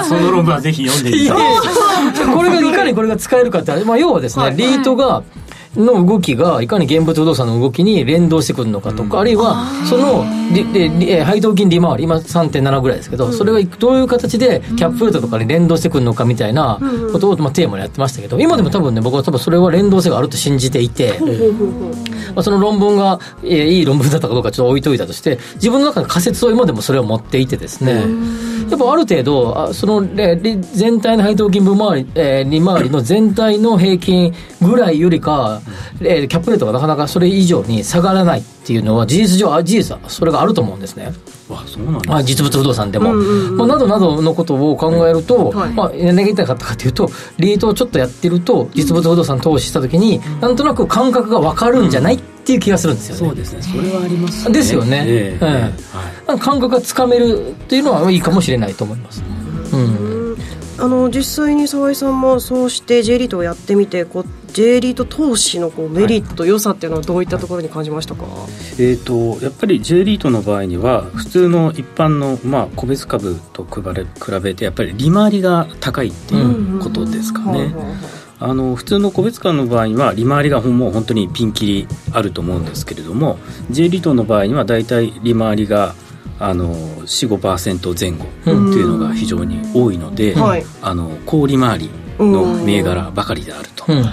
[0.07, 1.37] その論文はぜひ読んでみたい。
[2.33, 5.23] これがいかにこれが使えるかって、まあ、要はですね、リートが、
[5.77, 10.23] の動きがいかに現物不動産の動きに連動してくるのかとか、あるいはその
[11.25, 16.79] 配当金利回り今3.7ぐらいですけど、それがどういう形でキャップレートとかに連動してくるのかみたいな
[17.11, 21.19] ことを、まあ、テーマでやってましたけど今でも多分ね僕は多分それは連動性があると信じていて、
[22.35, 28.05] まあ、その論文が、えーいい論文だったかどうかちょっと置いといたとして自分の中の仮説を今でもそれを持っていてですね。
[28.69, 35.61] やっぱある程度あその、全体の配当金分回り、えー利回りの全体の平均ぐらいよりか、
[36.01, 41.13] えーキャップレートがなかなかそれ以上に下がらないっていうのは事実上あ事実はそれがあると思うんですね。
[41.47, 45.69] わそうなんですあ実物不動産でも、まあ、などなどのことを考えると、はい。
[45.69, 53.19] まあ、何が言いたかったかというとリートをちょっとやってると実物不動産投資した時に、なんとなく感覚が分かるんじゃないっていう気がするんですよね。
[53.19, 53.61] そうですね。
[53.61, 55.05] それはありますですよね。
[55.07, 55.45] ええ。
[55.45, 55.73] え
[56.27, 56.39] えはい。
[56.39, 59.23] 感覚がつかめるっていうのはいいかもしれないと思います。
[59.71, 60.16] うん
[60.79, 68.23] あの実際に澤井さんもそうして J リートをやってみてこう J リート投資のこうメリット、良さっていうのはどういったところに感じましたか、
[68.79, 77.73] えー、とやっぱり J リートの場合には普通の一般の、まあ、個別株と比べ比べてやっぱり利回りが高いっていうことですかね。
[78.39, 83.39] あの普通の個別株の場合には利回りがもう本当にピンキリあると思うんですけれども
[83.71, 85.95] J リートの場合にはだいたい利回りが
[86.39, 90.65] あの45%前後っていうのが非常に多いので、はい。
[90.81, 94.05] あの高利回りの銘柄ばかりであるとうん。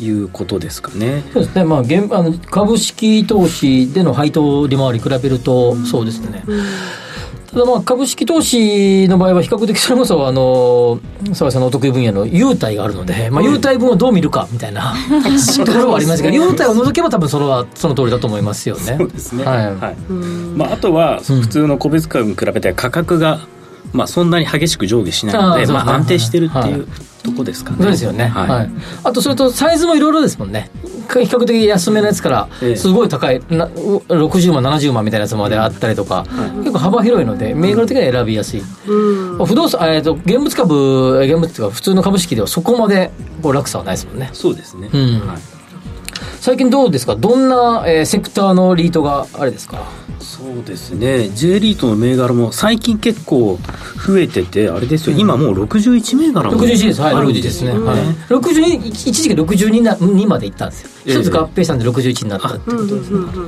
[0.00, 1.22] いうことですかね。
[1.32, 6.42] そうですね、まあ、現あの株式投資での配当利回り比べると、そうですね。
[7.52, 11.00] ただまあ株式投資の場合は比較的それこそあの
[11.34, 14.94] 澤井さんのお得意分野の優待があるので、まあ、優待分をどう見るかみたいな
[15.66, 18.96] ところはありますが優待を除けば多分それはその通りだと思いますよね。
[18.98, 19.44] そうですね。
[19.44, 20.12] はいはい。
[20.56, 23.40] まああとは普通の個別株に比べて価格が
[23.92, 25.72] まあ、そんなに激しく上下しないのでね。
[25.72, 26.70] まあ、安定してるってはい。
[26.70, 26.86] いう
[27.22, 27.76] とこですかね。
[27.80, 28.48] そうですよね、はい。
[28.48, 28.70] はい。
[29.04, 30.70] あとそれとサイズもいろいろですもんね。
[31.08, 32.76] 比較的安めのやつからええ。
[32.76, 33.40] すごい高い。
[33.50, 36.24] な60万70万みたいなやつまであったりとか、
[36.58, 43.10] 結構幅広いので銘柄的には選びやすい、不動産、えー、と現物株現物っていうか普通の株式ではそこまで
[43.42, 44.30] こう落差はないですもんね。
[44.32, 45.26] そうですね、うん。
[45.26, 45.59] はい
[46.40, 47.16] 最近どうですか？
[47.16, 49.84] どんな、えーセクターのリートがあれですか？
[50.20, 51.28] そうですね。
[51.30, 53.58] J リートの銘柄も最近結構
[54.06, 57.00] 増えててあれですよ、今もう61銘柄も61です。
[57.02, 57.98] はいあるん60ですね、よはい、
[58.28, 60.90] 62一時期62な2までいったんですよ。
[61.06, 61.20] ええ。
[61.20, 62.58] 一つ合併したんで61になったって。
[62.58, 63.38] ことですねなる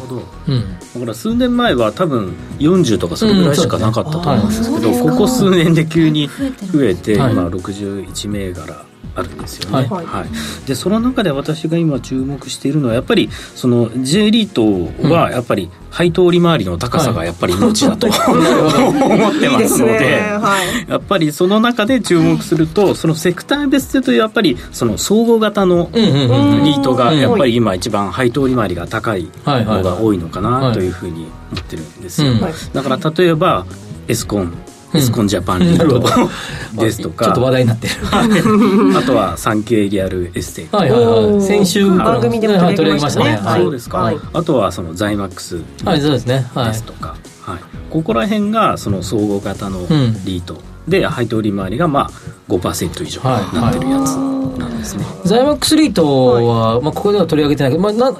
[0.00, 0.22] ほど。
[0.48, 6.28] うんだから数年前は多分40とかそれぐらいしかなかったと思うんですけど、うんねここ数年で急に
[6.72, 7.32] 増えて、はい。
[7.32, 10.06] 今61銘柄あるんですよね、はい。
[10.06, 10.66] はい。
[10.66, 20.16] でその中で私が今注目しているのはやっぱりその J リートはやっぱり配当利回りの高さがやっぱり命だと、 思っていいですますのでね。
[20.40, 20.90] はい。
[20.90, 30.72] やっぱりその中で注目するとそのセクター別でとやっぱりその総合型のリートがやっぱり今一番配当利回りが高いはいはいのが多いのかはない。
[30.72, 32.40] というふうに思ってるんですよ、うん。
[32.40, 33.66] だから例えば
[34.06, 34.42] エスコン。
[34.42, 35.76] うんエスコンジャパンリー
[36.80, 37.26] ですとか。
[37.26, 37.94] ちょっと話題になってる。
[38.98, 41.42] あとは サンケイリアルエステートはいはいはい。
[41.42, 43.26] 先週番組でも取り上げましたね。
[43.26, 43.62] はいはい。
[43.62, 44.16] そうですか、はい。
[44.32, 46.46] あとはそのザイマックスはいそうですね。
[46.54, 46.66] はい。
[46.68, 47.58] ですとか、はい。
[47.90, 49.86] ここら辺がその総合型のん。
[50.24, 50.56] リート
[50.88, 52.10] で配当利回りがまあ
[52.48, 54.16] 5%以上になってるやつ
[54.58, 58.18] なんですね、ザイマックスリートは、まあ、ここでは取り上げてないけど、まあ、な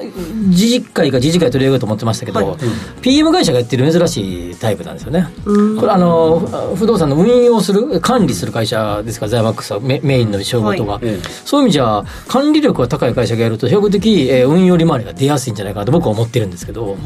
[0.49, 2.57] 自治会か自治会取り上げようと思ってましたけど、
[3.03, 6.39] PM 会社がやってる珍しいタイプなんですよね、これあの
[6.77, 11.29] 不動産の運用する管理する会社ですからザイマックスはメメインの仕事が、ええ。
[11.45, 16.97] そういう意味じゃ管理力が高い会社がやると比較的、えー運用利回りが出やすいんじゃないかなと僕は思ってるんですけど、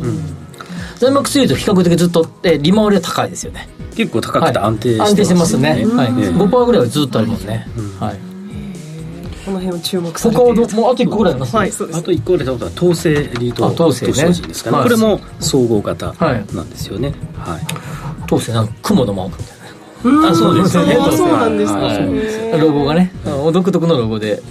[0.52, 0.53] ザイ
[1.10, 3.68] マックスリート比較的ずっと、えー利回りは高いですよね。
[3.96, 5.84] 結構高くて安定してます、はい安定してますね、はい、ええ
[6.30, 7.46] 5%ぐらいはずっとあるもん。
[7.46, 7.66] ね、
[8.00, 8.34] はい。
[9.44, 14.12] この辺を注目され他はているどもうあと1個ぐらいあります、はいあと1個で例えば統制リート投資で
[14.54, 14.84] すかね、はい。
[14.84, 16.46] これも総合型はい。
[16.54, 17.14] なんですよね。
[17.36, 17.60] はい、
[18.26, 20.96] 当選なんか雲のマークみたいなあそうですね。
[21.00, 23.12] あそうなんですかロゴがね。
[23.26, 24.42] あ独特のロゴで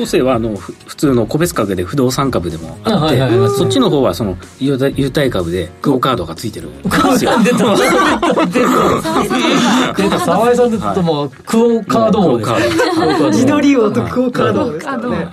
[0.00, 3.50] 当世はあのふ普通の個別株で不動産株でもあって、あはいはいはい。
[3.50, 7.76] そっちの方はその優待株でクオカードがついてるんですよ出た。
[9.96, 10.20] 出た。
[10.20, 12.44] 沢井さんでともうクオカード王で
[13.30, 15.28] 自撮り王とクオカードですからね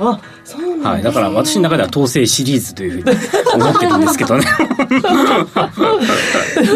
[0.83, 3.17] はい、だから私の中では統制シリーズというふうに
[3.53, 4.45] 思ってるんですけどね。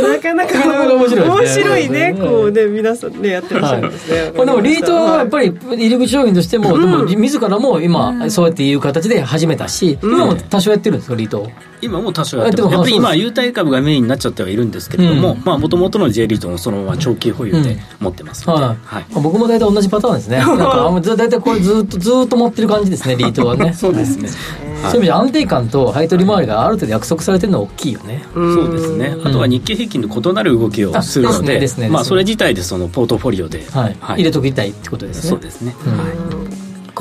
[0.06, 4.32] なかなか面白いね面白いねうんこうね皆さんねやってらっしゃるんですね。
[4.36, 11.50] まあでもリートはやっぱりり入り口商品としても、でも自らも今そうやっていう形で始めたし、今も多少やってるんですかリート
[11.82, 12.74] 今も多少やってます。
[12.74, 15.62] やっぱり今優待株がメインになっちゃってはいるんですけれどもうん。
[15.62, 18.48] もともとの J リートもそのまま長期保有で持ってます。
[18.48, 18.78] ので、はい。
[18.84, 20.38] はい僕も大体同じパターンですね。
[20.46, 23.74] なんかあんま大体これずっとずっと持ってる感じですねリートはね。
[23.78, 28.24] そうですね、そういう意味で安定感と配当利回りがある程度約束されてるのは大きいよね。
[28.34, 29.16] そうですね。
[29.24, 31.60] あとは日経平均の異なる動きをするのあですねでですね。
[31.60, 31.90] ですね。
[31.90, 35.30] まあそれ自体でそのポートフォリオで、はい、入れときたいってことですね。
[35.30, 35.76] そうですね。
[35.80, 35.90] こ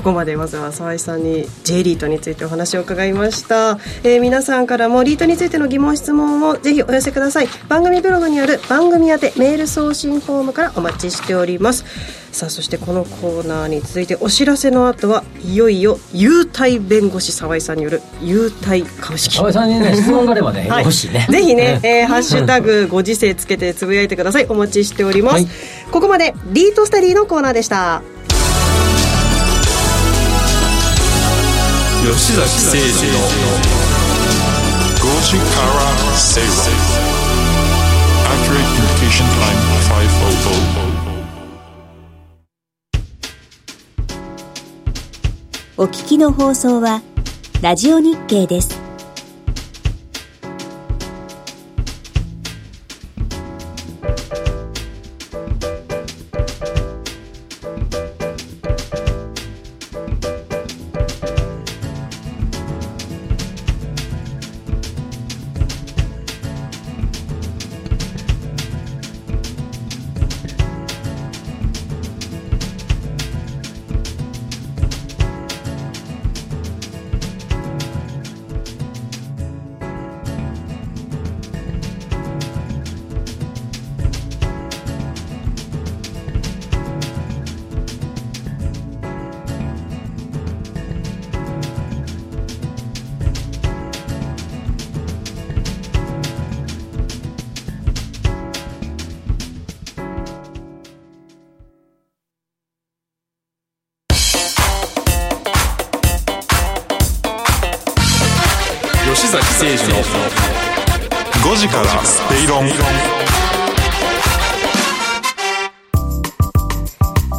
[0.05, 7.49] こまでまずは沢井さんに J リートについてお話を伺いました、えー皆さんからもリートについての疑問質問をぜひお寄せください。
[7.69, 11.85] 番組ブログにある番組宛てメール送信フォームからお待ちしております。
[12.33, 19.37] さあそしてこのコーナーに続いてお知らせの後はいよいよ優待弁護士沢井さんによる優待株式。
[19.37, 20.85] 沢井さんにね 質問があればね、はい。
[20.85, 24.47] ねぜひね、ね えーハッシュタグご時世つけてつぶやいてください。
[24.49, 25.35] お待ちしております。
[25.35, 25.49] はい。
[25.91, 28.03] ここまでリートスタディのコーナーでした。
[32.05, 33.19] 吉崎誠二の
[34.99, 35.05] 5
[45.79, 47.01] お聞きの放送は
[47.63, 48.84] ラジオ日経です。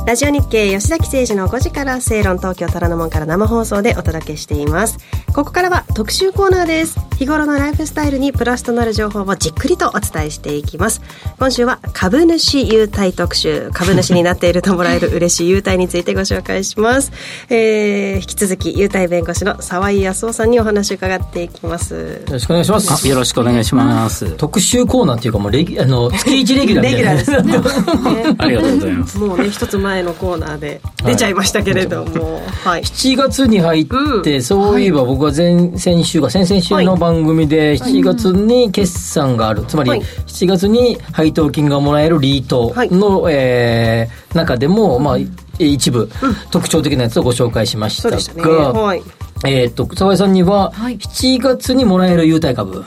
[0.08, 5.00] ラジオ日経吉崎誠二の5時から正論東京虎ノ門から生放送でお届けしています。
[5.34, 7.00] ここからは特集コーナーです。
[7.18, 11.02] 日頃のライフスタイルにプラスとなる情報をじっくりとお伝えしていきます。
[11.40, 13.70] 今週は株主優待特集。
[13.74, 17.14] 株主になっているともらえる嬉しい優待についてご紹介します、
[17.50, 21.96] えー、引き続き優待弁護士の沢井康夫さんにお話を伺っていきます。
[22.28, 23.06] よろしくお願いします。
[23.06, 24.32] あよろしくお願いします。
[24.32, 27.14] 特集コーナーっていうかもうレギあの 月一レギュラーみたいな。
[27.14, 28.36] レギュラーですよね。
[28.38, 29.18] ありがとうございます。
[29.20, 32.44] もうね一つ前のコーナーで出ちゃいましたけれども。
[32.66, 34.42] はい、7月に入って、うん。
[34.42, 40.02] そういえば僕は前先週か先々週の番組で7月に決算がある、つまりはい。
[40.02, 45.18] 7月に配当金がもらえるリートの、えー中でも、まあ、
[45.58, 46.10] 一部、
[46.52, 48.80] 特徴的なやつをご紹介しましたが、ね。
[48.80, 49.02] はい
[49.44, 50.98] えっ、と、沢井さんには、はい。
[50.98, 52.86] 7月にもらえる優待株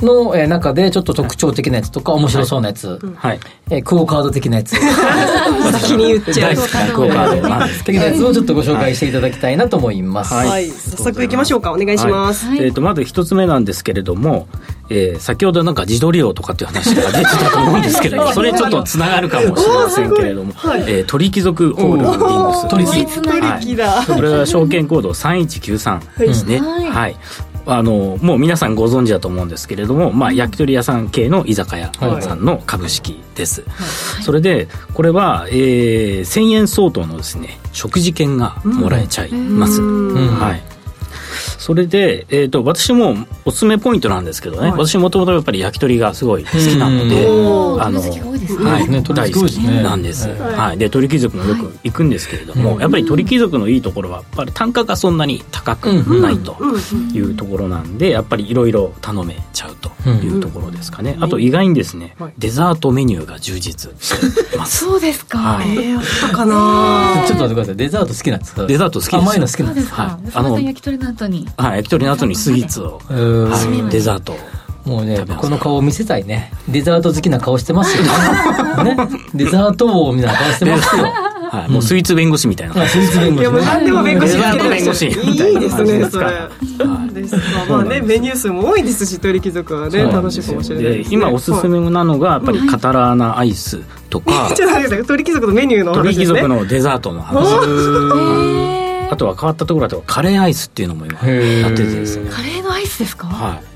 [0.00, 3.40] の、えー中でちょっと特徴的なやつとか、面白そうなやつ、はい。
[3.70, 4.74] えークオカード的なやつ、
[5.72, 6.54] 先に言っちゃう。
[6.54, 10.34] 大好きなクオカード的なやつをちょっとご紹介していただきたいなと思います。
[10.34, 11.72] はいはい、早速行きましょうか。
[11.72, 12.58] お願いします、はい。
[12.58, 14.48] えー、とまず一つ目なんですけれども、
[14.90, 20.52] えー先ほどなんか自撮り王とかっていう話が出てたと思うんですけれども それちょっとつながるかもしれませんけれども、
[20.86, 21.96] えー鳥貴族ホー。
[21.96, 26.60] ルディングス鳥貴つなが取引だこれは証券コード3193ですね。
[26.60, 27.16] はい。
[27.66, 33.64] あの、もう皆さんご存知だと思うんですけれども、まあ、焼き鳥屋さん系の居酒屋さんの株式です。
[34.22, 39.80] それで、これは、えー、1000円相当のですね、食事券がもらえちゃいます。
[39.82, 40.62] はい。
[41.60, 48.06] それで、えー、と私もおすすめポイントなんですけどね、私もともとやっぱり焼き鳥がすごい好きなので、おあのは
[48.80, 48.90] い。
[49.02, 56.56] 大好きなんです、はい、で鳥貴族もよく行くんですけれども、やっぱり鳥貴族のいいところはやっぱり単価がそんなに高くないと
[57.12, 64.78] いうところなんでやっぱりいろいろ頼めちゃうというところですかね、あと意外にですね、デザートメニューが充実してます。
[64.78, 65.76] そうですか、はい。
[65.76, 67.76] えー、あったかなちょっと待ってください。
[67.76, 68.66] デザート好きなんですか？
[68.66, 69.20] デザート好きですよ。
[69.20, 70.30] 甘いの好きなんですはい。
[70.30, 74.36] 沢井さん焼き鳥の後にはい、焼き鳥の後にスイーツを、はい、デザートを
[74.84, 76.52] もうねこの顔見せたいね。
[76.68, 78.04] デザート好きな顔してますよ。
[78.82, 78.94] ね。
[78.94, 81.04] ねデザート王みたいな顔してますよ。
[81.50, 82.82] はい、もうスイーツ弁護士みたいな。
[82.82, 86.26] あスイーツ弁護いやもう士ね何でも弁護士デザート弁護士みたいないいですねそれ。
[86.26, 86.32] は
[87.10, 87.14] い。
[87.14, 87.42] ですか。
[87.68, 95.06] まあねメニュー数も多いですし鳥貴族はね楽しいかもしれないでです、ね、今おすすはいめなのがやっぱりカタラーナアイスとか、 ちょっと待ってください。
[95.06, 96.40] 鳥貴族のメニューのお鳥貴話ですね。
[96.40, 102.30] 族のデザートの話あとは変わったところだとカレーアイスっていうのも今やっててですね。
[102.30, 103.69] カレーのアイスですか、はい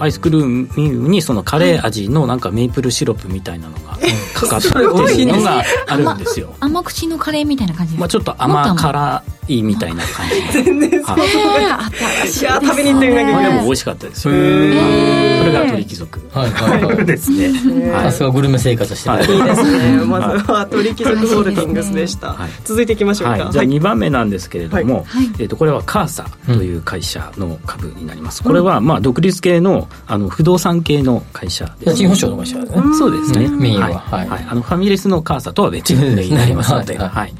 [0.00, 3.96] アイスクリームにそのカレー味のなんかメープルシロップみたいなのが
[4.34, 6.54] かかってるのがあるんですよ。
[6.60, 10.58] 甘口のカレーみたいな感じですか、まあちょっと甘辛いみたいな感じ。
[10.58, 10.64] の。
[10.64, 11.16] 全然そう。
[11.16, 12.40] 新しい。
[12.40, 13.32] いや食べに行ってみなきゃい。
[13.32, 14.20] けないこれでも美味しかったです。
[14.22, 17.90] それが鳥貴族はいはいはいですね。
[17.90, 18.04] はい。
[18.04, 19.24] さすがグルメ生活してる、はい。
[19.24, 20.04] いいですね。
[20.04, 22.50] まずは鳥貴族ホールディングスでした、はい。
[22.64, 25.26] 続いていきましょうか、はい、じゃあ2番目なんですけれども、はい。
[25.38, 33.58] えー、とこれはカーサという会社の株になります、これはまあ独立系のあの不動産系の会社家賃保証の会社ですねそうですね、うん。
[33.58, 33.98] メインは。
[33.98, 34.28] はい。
[34.28, 34.46] はい。
[34.48, 37.08] あのファミレスのカーサとは別になりますので、はい。
[37.08, 37.34] はい。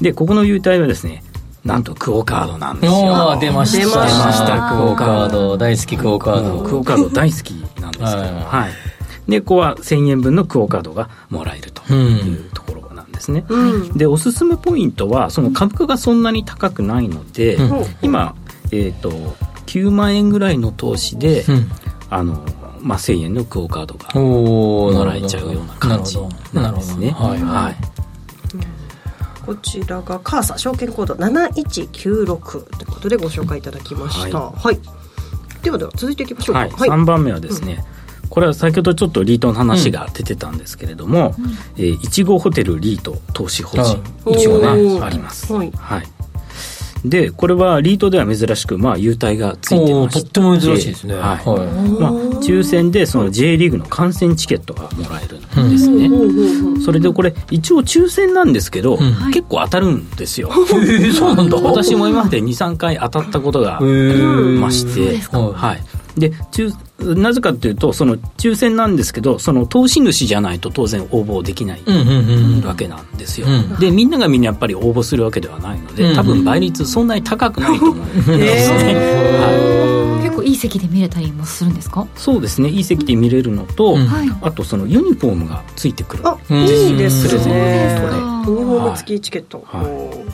[0.00, 1.22] でここの優待はですね
[1.64, 3.38] なんとクオカードなんですよ。
[3.40, 3.78] 出ました。
[3.78, 4.76] 出ました。
[4.76, 5.56] クオカード。
[5.56, 6.62] 大好きクオカード。
[6.62, 8.44] クオカード大好きなんですけど、はい。
[8.44, 17.84] はい、でここは1000円分のクオカードがもらえるというところなんですね、うんでおすすめポイントはその株価がそんなに高くないので、うん。
[18.02, 18.34] 今、
[18.70, 19.10] えー、と
[19.66, 21.70] 9万円ぐらいの投資で、うん。
[22.10, 22.44] あの
[22.80, 26.18] まあ、1000円のクオカードがもらえちゃうような感じ
[26.52, 27.10] なんですね。
[27.10, 27.40] はい。
[27.40, 28.04] はい。
[29.44, 32.24] こちらがカーサ証券コード7196
[32.76, 34.40] ということでご紹介いただきました。
[34.40, 34.78] ははい、
[35.62, 36.60] ではでは続いていきましょうか。
[36.60, 37.84] はい、3番目はですね、
[38.30, 41.34] これは先ほどちょっとリートの話が出てたんですけれども、
[41.76, 44.38] えーいちごホテルリート投資法人あい。
[44.38, 45.04] ちごねおー。
[45.04, 45.52] あります。
[45.52, 45.70] はい。
[45.76, 46.13] はい。
[47.04, 50.22] でこれはリートでは珍しく、まあ、優待がついてまして。
[50.22, 51.14] とっても珍しいですね。
[51.14, 51.22] はい。
[51.22, 51.68] はい。
[52.00, 56.08] まあ、抽選でその J リーグの観戦チケットがもらえるんですね、
[56.84, 58.98] それでこれ一応抽選なんですけど、
[59.32, 60.50] 結構当たるんですよ、
[60.82, 61.56] えそうなんだ。
[61.58, 63.86] 私も今まで23回当たったことがあり
[64.58, 65.76] まして、は
[66.16, 71.82] い、で抽なぜかというとその抽選なんですけどその投資主じゃないと当然応募できない
[72.64, 73.76] わけなんですよ、うん。
[73.78, 76.16] でみんながみんなやっぱり応募するわけではないので、うん。
[76.16, 77.96] 多分倍率そんなに高くないと思う。
[77.96, 78.06] ん。
[78.06, 80.22] ですね、はい。
[80.22, 82.06] 結構いい席で見れたりもするんですか？
[82.16, 82.70] そうですね。
[82.70, 83.96] いい席で見れるのと、
[84.40, 86.26] あとそのユニフォームがついてくる。
[86.26, 86.58] あうん。
[86.62, 89.82] いいですプレゼンねトこれニフォーム付きチケット、は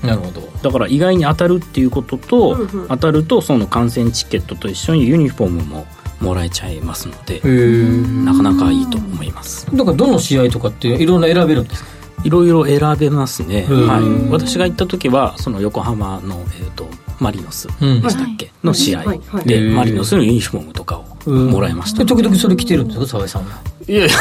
[0.03, 2.89] いなるほどだから意外に当たるっていうことと、うんうん。
[2.89, 5.87] 当たるとその観戦チケットと一緒にユニフォームも
[6.21, 7.41] もらえちゃいますので
[8.25, 9.67] なかなかいいと思います。
[9.75, 11.91] だからどの試合とかっていろんな選べるんですか？
[12.23, 16.87] いろいろ選べますね、うんはい、私が行った時はその横浜の、えー、と
[17.19, 18.03] マリノスうん。
[18.03, 19.21] でしたっけ、の試合はい。
[19.29, 19.45] はい。
[19.47, 19.73] で、へー。
[19.75, 23.07] マリノスのユニフォームとかをもらいました、で時々それ着てるんですか？
[23.07, 23.63] 澤井さんは。
[23.89, 24.09] いやいや。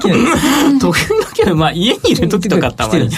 [0.80, 3.10] 時々はまあ家にいる時とかたまに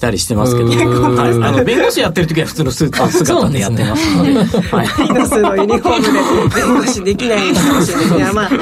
[0.00, 1.14] 来たりしてますけど、うん。
[1.14, 4.86] はい、あの弁護士やってる時は普通のスーツ姿でやってますのではい。
[4.86, 8.58] マリノスのユニフォームで弁護士できないかもしれないいやまあね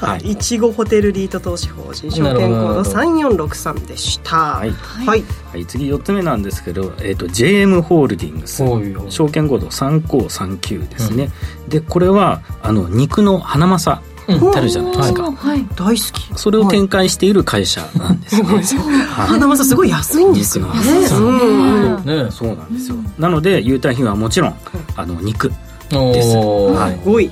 [0.00, 0.30] はい。
[0.30, 4.36] いちごホテルリート投資法人証券コード3463でした。
[4.36, 4.70] はい。
[4.70, 5.24] はい。
[5.50, 8.62] はい、次4つ目なんですけど、えー、と JM ホールディングス。
[9.10, 11.30] 証券コード3539ですね、
[11.68, 14.48] でこれはあの肉の花正うん。
[14.50, 15.66] ってあるじゃないですか、はい。
[15.76, 16.38] 大好き。
[16.38, 18.64] それを展開している会社なんですね、はい。
[19.28, 20.66] 花正すごい安いんですよ。
[20.66, 22.24] ね。
[22.24, 22.30] ね。
[22.30, 22.96] そうなんですよ。
[23.18, 24.54] なので優待品はもちろん
[24.96, 25.52] あの肉
[25.90, 26.36] です。
[26.36, 27.00] はい。
[27.02, 27.30] すごい。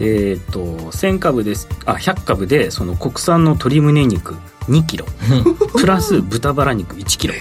[0.00, 1.68] えっ、と1000株です。
[1.86, 4.34] あ100株でその国産の鶏胸肉
[4.68, 5.06] 2キロ。
[5.78, 7.34] プラス豚バラ肉1キロ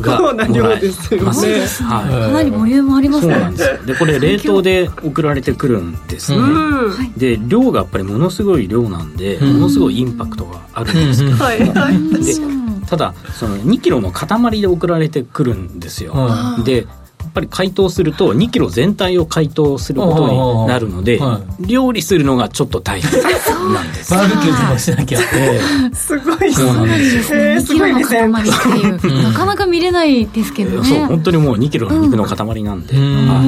[0.00, 1.26] が構な量ですよね。
[1.32, 1.82] もらえます。
[1.82, 2.10] ははい。
[2.10, 3.34] かなりボリュームありますね。
[3.34, 3.68] そうなんです。
[3.68, 7.12] よでこれ冷凍で送られてくるんですね、うん。
[7.16, 9.52] で量がやっぱりものすごい量なんで、うん。
[9.54, 11.60] ものすごいインパクトがあるんですけど、 はい。
[11.70, 12.34] はいで
[12.88, 16.86] ただその2キロの塊で送られてくるんですよ、はで
[17.22, 23.22] やっぱり解凍すると2キロ全体を解凍することになるので、は料理するのがちょっと大変
[23.72, 25.18] なんですバーベキューでもしなきゃ。
[25.34, 25.60] え
[25.94, 26.52] すごい。
[26.52, 27.38] そうなんですよ。
[27.40, 29.22] えーすごい目線2キロの塊っていう。
[29.24, 32.94] なかなか見れないですけどえそうね本当にもう2キロの肉の塊なんで、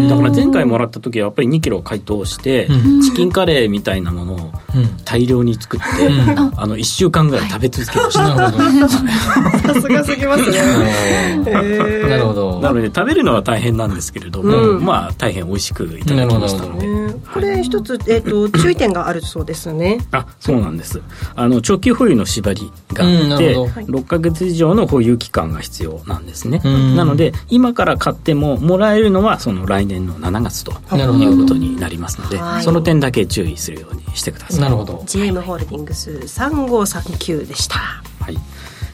[0.09, 3.03] だから前回もらった時はやっぱり2キロ解凍して、うん。
[3.03, 4.37] チキンカレーみたいなものを
[4.75, 4.97] うん。
[5.05, 6.39] 大量に作って、うん。
[6.57, 8.89] あの1週間ぐらい食べ続けました、なるほど。
[8.89, 10.59] さすがすぎますね。
[11.47, 12.09] えー。
[12.09, 12.61] なるほど。
[12.61, 14.85] なので食べるのは大変なんですけれども、うん。
[14.85, 16.87] まあ大変美味しくいただきましたので。
[16.87, 17.01] ね
[17.33, 19.99] これ一つ、えー、と注意点があるそうですね。
[20.11, 21.01] あそうなんです。
[21.35, 23.99] あの長期保有の縛りがうんあって、なるほど。
[24.01, 26.97] 6ヶ月以上の保有期間が必要なんですね、うん。
[26.97, 32.63] なので今から買ってももらえるのはその来年の7月ということになりますのではい。
[32.63, 34.61] その点だけ注意するようにしてください。
[34.61, 35.03] なるほど。
[35.07, 37.79] GM ホールディングス3539でした。
[37.79, 38.39] はい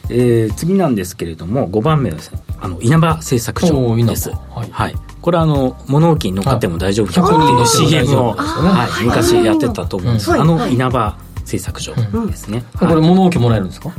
[0.09, 4.31] えー次なんですけれども5番目はですねあの稲葉製作所です。
[4.31, 4.69] はい。
[4.71, 10.39] はい、これはあの物置に乗っかっても大丈夫100人乗っても大 CM を、はい、昔やってたと思うんです、はい。
[10.39, 11.17] あの稲葉
[11.47, 13.89] 製作所ですね、これ物置もらえるんですか？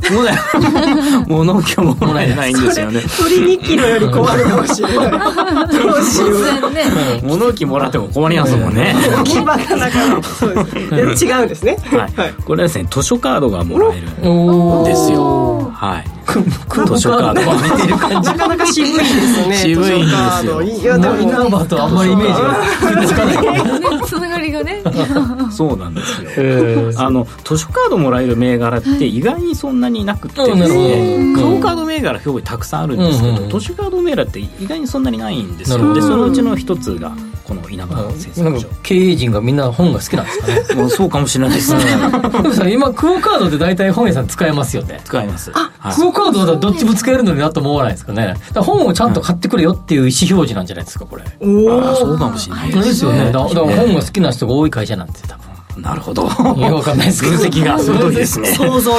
[1.27, 3.01] 物置をもらえないんですよね。
[3.19, 5.09] 鳥2キロより困るかもしれない。
[5.09, 8.93] どうしよう物置もらっても困りますもんね。
[9.21, 10.61] 置き場がなかなかそうで
[11.01, 11.77] 違うんですね。
[11.91, 14.47] はい、これはですね図書カードがもらえるん
[14.81, 15.71] おですよ。
[15.73, 18.29] はい図書カードが見てる感じ。
[18.29, 20.61] なかなか渋いですね渋いんですよ。
[20.61, 24.83] いやでも稲葉とあんまりイメージがつかないつながりがね
[25.51, 31.33] そうなんですよあの図書カードもらえる銘柄って意外にそんなになくってうんですね。
[31.35, 35.93] クオカード銘柄すごいたくさんあるんですけど、図書カード銘柄って意外にそんなにないんですよ。
[35.93, 37.11] でそのうちの一つが
[37.43, 40.81] この稲葉製なんか作所経営陣がみんな本が好きなんですかね。
[40.81, 41.79] も うそうかもしれないですね。
[42.31, 45.01] でもさ今クオカードって大体本屋さん使えますよね。
[45.03, 45.51] 使います。
[45.51, 45.95] はい。
[45.95, 48.35] クオカードだったらどっちも使えるのになと思わないですかね。
[48.55, 51.23] 本をちゃんと買ってくれよっていう意思表示なんじゃないですかこれ。
[51.23, 53.31] おあーそうかもしれないそうですよね。
[53.31, 55.81] だだからね本が好きな人が多い会社なんですよ多分。
[55.81, 56.27] なるほど。
[56.57, 57.37] いやわかんないですけど。
[57.37, 58.49] 分析が鋭いですね。
[58.53, 58.97] 想像が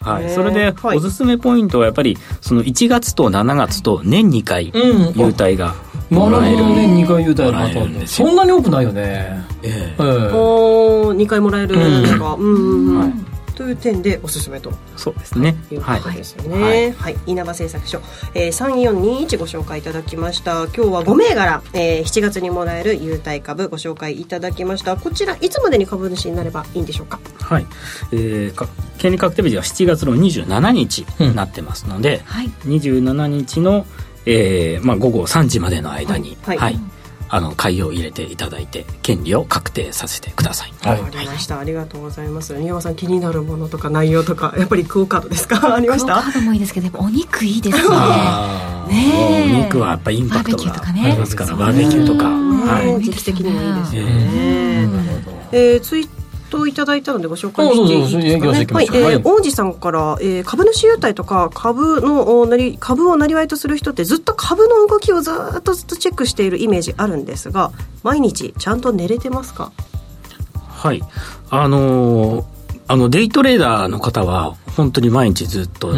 [0.00, 0.28] はい、ね。
[0.34, 0.98] それではい。
[0.98, 5.12] おすすめポイントはやっぱりその1月と7月と年2回うん。
[5.18, 5.74] 優待が
[6.10, 6.58] もらえる。
[6.58, 7.68] ね2回優待もら
[8.06, 9.46] そんなに多くないよね。
[9.62, 10.02] ええ。
[10.02, 10.32] ええ。
[10.34, 13.00] お2回もらえるんですかうんうんうん。
[13.00, 14.72] はいという点でおすすめと。
[14.96, 15.56] そうですね。
[15.70, 16.00] いうこはい。
[16.00, 16.94] とですよね。
[16.98, 18.00] はい、稲葉製作所、
[18.34, 18.84] えー、
[19.28, 20.64] 3421ご紹介いただきました。
[20.64, 24.96] 今日は5銘柄、えー、7月にもらえる優待株ご紹介いただきました。
[24.96, 27.18] こちらいつまでに株主になればいいんでしょうか？
[27.40, 27.66] はい、
[28.12, 32.48] えー、か権利確定日は7月の27日になってますので、はい。
[32.66, 33.86] 27日の、
[34.26, 36.58] えーまあ、午後3時までの間に、はい。
[36.58, 36.80] はい
[37.36, 40.72] あの買いを入れていただいて権利を確定させてください。
[40.82, 41.00] はい。
[41.00, 41.58] わかりました。
[41.58, 42.54] ありがとうございます。
[42.54, 45.74] 新山さん気になるものとか内容とかやっぱりクオカードですか？
[45.74, 46.14] ありました？
[46.14, 46.32] クオカー。
[46.34, 47.82] ドもいいですけどお肉いいですね。
[47.88, 49.62] ねえ。
[49.62, 51.02] お肉はやっぱインパクトがバーベキューとかね。
[51.06, 52.60] ありますからバーベキューとか、うん。
[52.68, 52.86] はい。
[52.86, 54.88] ね時期的にもいいですよえね。
[55.50, 56.08] えー、ツイー
[56.54, 58.66] トいただいたのでご紹介していいですかね？
[58.72, 69.72] はいえー、王子さんから、えー、株主優待とか株のおなり株をなりわいとする人ってずっと株の動きをずっとずっとチェックしているイメージあるんですが、毎日ちゃんと寝れてますか？
[70.68, 71.02] はい。
[71.50, 72.53] あのー
[72.86, 75.92] あの、デイトレーダーの方は、本当に毎日ずっと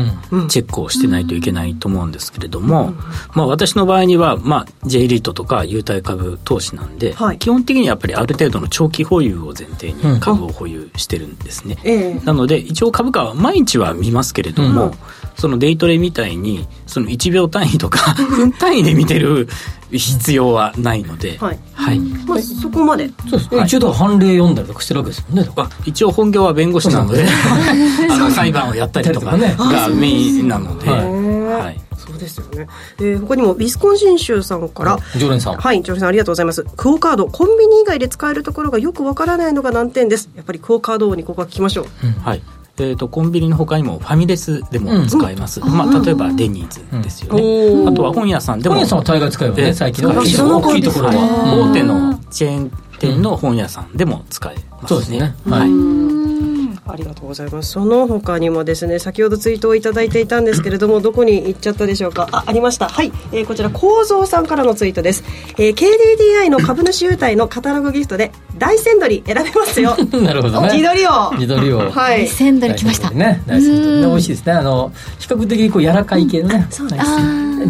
[0.48, 2.92] チェックをしてないといけないと思うんですけれども、
[3.34, 14.92] まあ、私の場合には、まあ、J リートとか優待株投資なんで、はい、基本的にはやっぱりある程度の長期保有を前提に株を保有してるんですね、うん、なので一応株価は毎日は見ますけれども、うん、
[15.36, 19.48] そのデイトレみたいにその1秒単位とか 分単位で見てる
[19.90, 25.48] 必要はないので、はい、はい、まあ、そこまでそうです、はい、一応判例読んだりとかしてるわけですよね
[25.84, 27.24] 一応本業は弁護士なので
[28.10, 32.68] あの裁判をやったりとかねがメインなので、はいそうですよね。
[32.98, 34.98] えー、他にも、ウィスコンシン州さんから。
[35.18, 35.56] 常連さん。
[35.56, 36.64] はい、常連さんありがとうございます。
[36.76, 40.30] クオカード、コンビニ以外で使えるところがよくわからないのが難点です。
[40.36, 41.86] やっぱりクオカードにここは聞きましょう。
[42.04, 42.42] うん、はい。
[42.78, 51.68] えーと、コンビニのほかにもファミレスでも使えます、うん、まあ、例えばデニーズですよね、うん、あとは本屋さんでも本屋さんは大概使えるね最近の大きいところは。
[51.70, 55.34] 大手のチェーン店の本屋さんでも使えますね、そうですね。
[55.46, 56.55] はい
[56.88, 57.72] ありがとうございます。
[57.72, 62.28] その他にもですね先ほどツイートをいただいていたんですけれどもどこに行っちゃったでしょうか？
[62.32, 62.88] あありました。
[62.88, 65.24] はい、えー、こちら構造さんからのツイートです、
[65.58, 69.96] えー、KDDI の株主優待のカタログギフトで大山鶏選べますよ。
[70.22, 70.70] なるほどね。
[70.70, 71.10] 地鶏を。
[71.38, 71.90] 地鶏を。
[71.90, 72.26] はい。
[72.26, 73.10] 大山鶏きました。
[73.10, 73.42] ね。
[73.46, 74.06] 大山鶏ね。
[74.06, 74.52] 美味しいですね。
[74.52, 77.04] あの比較的こう柔らかい系のね、そうです。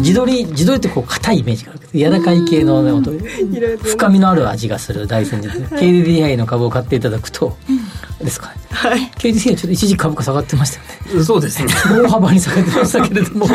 [0.01, 2.91] 地鶏地鶏ってこう硬いイメージがあるけど柔らかい系のね
[3.83, 7.57] 深みのある味がする大山鶏 KDDI の株を買っていただくと、
[8.19, 10.77] ですかねはい KDDI ちょっと一時株価下がってました
[11.13, 11.23] よね。
[11.23, 11.73] そうですね。
[11.89, 13.47] 大幅に下がってましたけれども。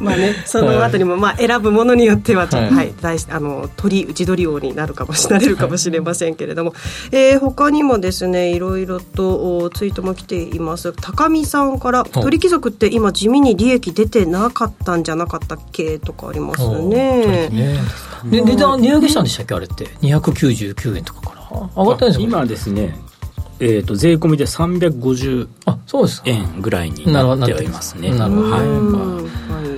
[0.00, 6.80] まあねそのあたりもまあ選ぶものによってははい、はい、大あの鳥内鳥王になるかもしなれるかもしれませんけれども、はい、
[7.16, 10.92] えー、他にもですねいろいろとツイートも来ています。
[10.92, 17.48] 高見さんから鳥貴族って今地味に利益出てなかったんじゃなかったっけとかありますね。
[17.50, 17.80] ね。
[18.24, 19.54] で値段値上げしたんでしたっけ？
[19.54, 19.86] あれって。
[20.00, 21.33] 299円とか
[21.76, 22.96] 上がったんですか今ですね
[23.60, 25.48] えーと、税込みで350
[26.24, 28.10] 円ぐらいになっておりますね。
[28.10, 29.73] なるほど、はい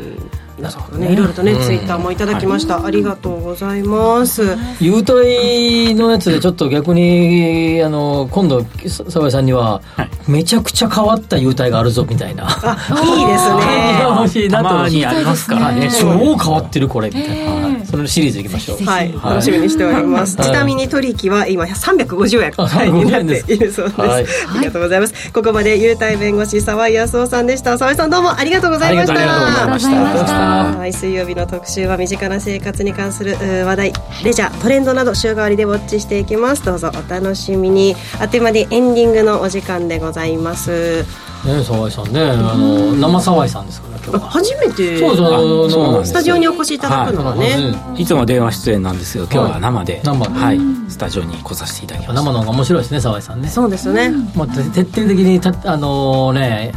[0.56, 1.12] 皆さんね。
[1.12, 4.42] いろいろとね、ツイッターもいただきました、ありがとうございます。
[4.80, 9.80] 優待のやつでちょっと逆にあの今度澤井さんには、
[10.26, 12.46] めちゃくちゃ変わった優待があるぞみたいな。
[12.48, 14.00] あいいですね。
[14.02, 15.90] 欲しいなとにありますからね。
[16.00, 18.84] 超変わってるこれみたいな、そのシリーズいきましょう。
[18.84, 23.58] はい、楽しみにしております、ちなみに取引は今350円、はい、になってい。
[23.58, 25.32] るそうです、ありがとうございます。
[25.32, 27.76] ここまで優待弁護士澤井康夫さんでした。
[27.76, 29.12] 澤井さんどうもありがとうございました。
[29.14, 33.36] ありがとうございましたはい水曜日の特集は身近な生活に関する
[33.66, 33.92] 話題。
[34.24, 36.64] レジャートレンドなど週替わりでウォッチしていきます。
[36.64, 37.96] どうぞお楽しみに。
[38.20, 41.04] あっという間にエンディングのお時間でございます。
[41.44, 50.76] ね沢井さんねあの生沢井さんですから初めてそうそうスタジオにお越しいただくのはね、い、つも電話出演なんですけど今日は生で、生はい。
[50.88, 53.48] スタジオに来させていただきました生の方が面白いですね沢井さんね。
[53.48, 56.72] そうですね、まあ、徹底的にたあのね、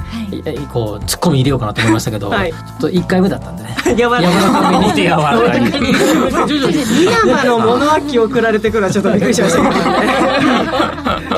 [0.73, 3.69] こうツッコミ入れようかなと思いましたけど、はい、ちょっと1回目だったんでね。
[3.95, 9.80] 柔らかめに柔らかにリヤマの物置送られてくるのはちょっとびっくりしましたけ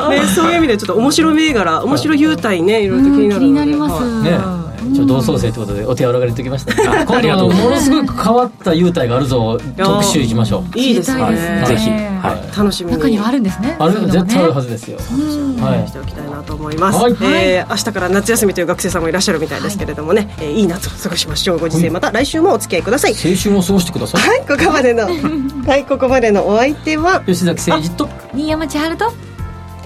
[0.06, 0.22] どね。
[0.22, 4.61] ねそういう意味でちょっと面白銘柄面白優待ねいろいろと気になる気になります、ね
[4.94, 7.06] ちょ同窓生ということでお手柔らかに言っておきました。
[7.06, 10.78] 今度ものすごく変わった優待があるぞ特集いきましょう。
[10.78, 10.92] い。
[10.92, 11.64] いですね。
[11.66, 13.76] ぜひ、はい、楽しみ中にはあるんですね。
[13.80, 14.98] ある絶対あるはずですよ。
[14.98, 15.88] はい。
[15.88, 17.14] しておきたいなと思います、はい。
[17.22, 20.48] えー、明日から夏休みという学生さんもいらっしゃるみたいですけれどもね、はい。
[20.48, 21.60] えー、いい夏を過ごしましょう。
[21.60, 21.90] ご時世。
[21.90, 23.12] また来週もお付き合いください。
[23.12, 24.22] 青春を過ごしてください。
[24.22, 24.40] はい。
[24.42, 25.86] ここまでのはい。
[25.86, 28.10] ここまでのお相手は吉崎誠二と。
[28.34, 29.14] 新山千春と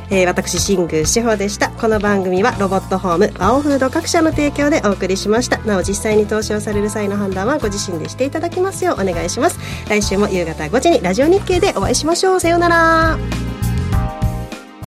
[0.10, 1.70] えー、私新宮志保でした。
[1.70, 5.58] この番組はロボットホームワオフード各社の提供でお送りしました。
[5.60, 9.60] なお実際に投資をされる際の判断はご自身でしていただきますようお願いします。
[9.90, 12.40] 来週も夕方5時にラジオ日経でお会いしましょう。
[12.40, 13.45] さようなら。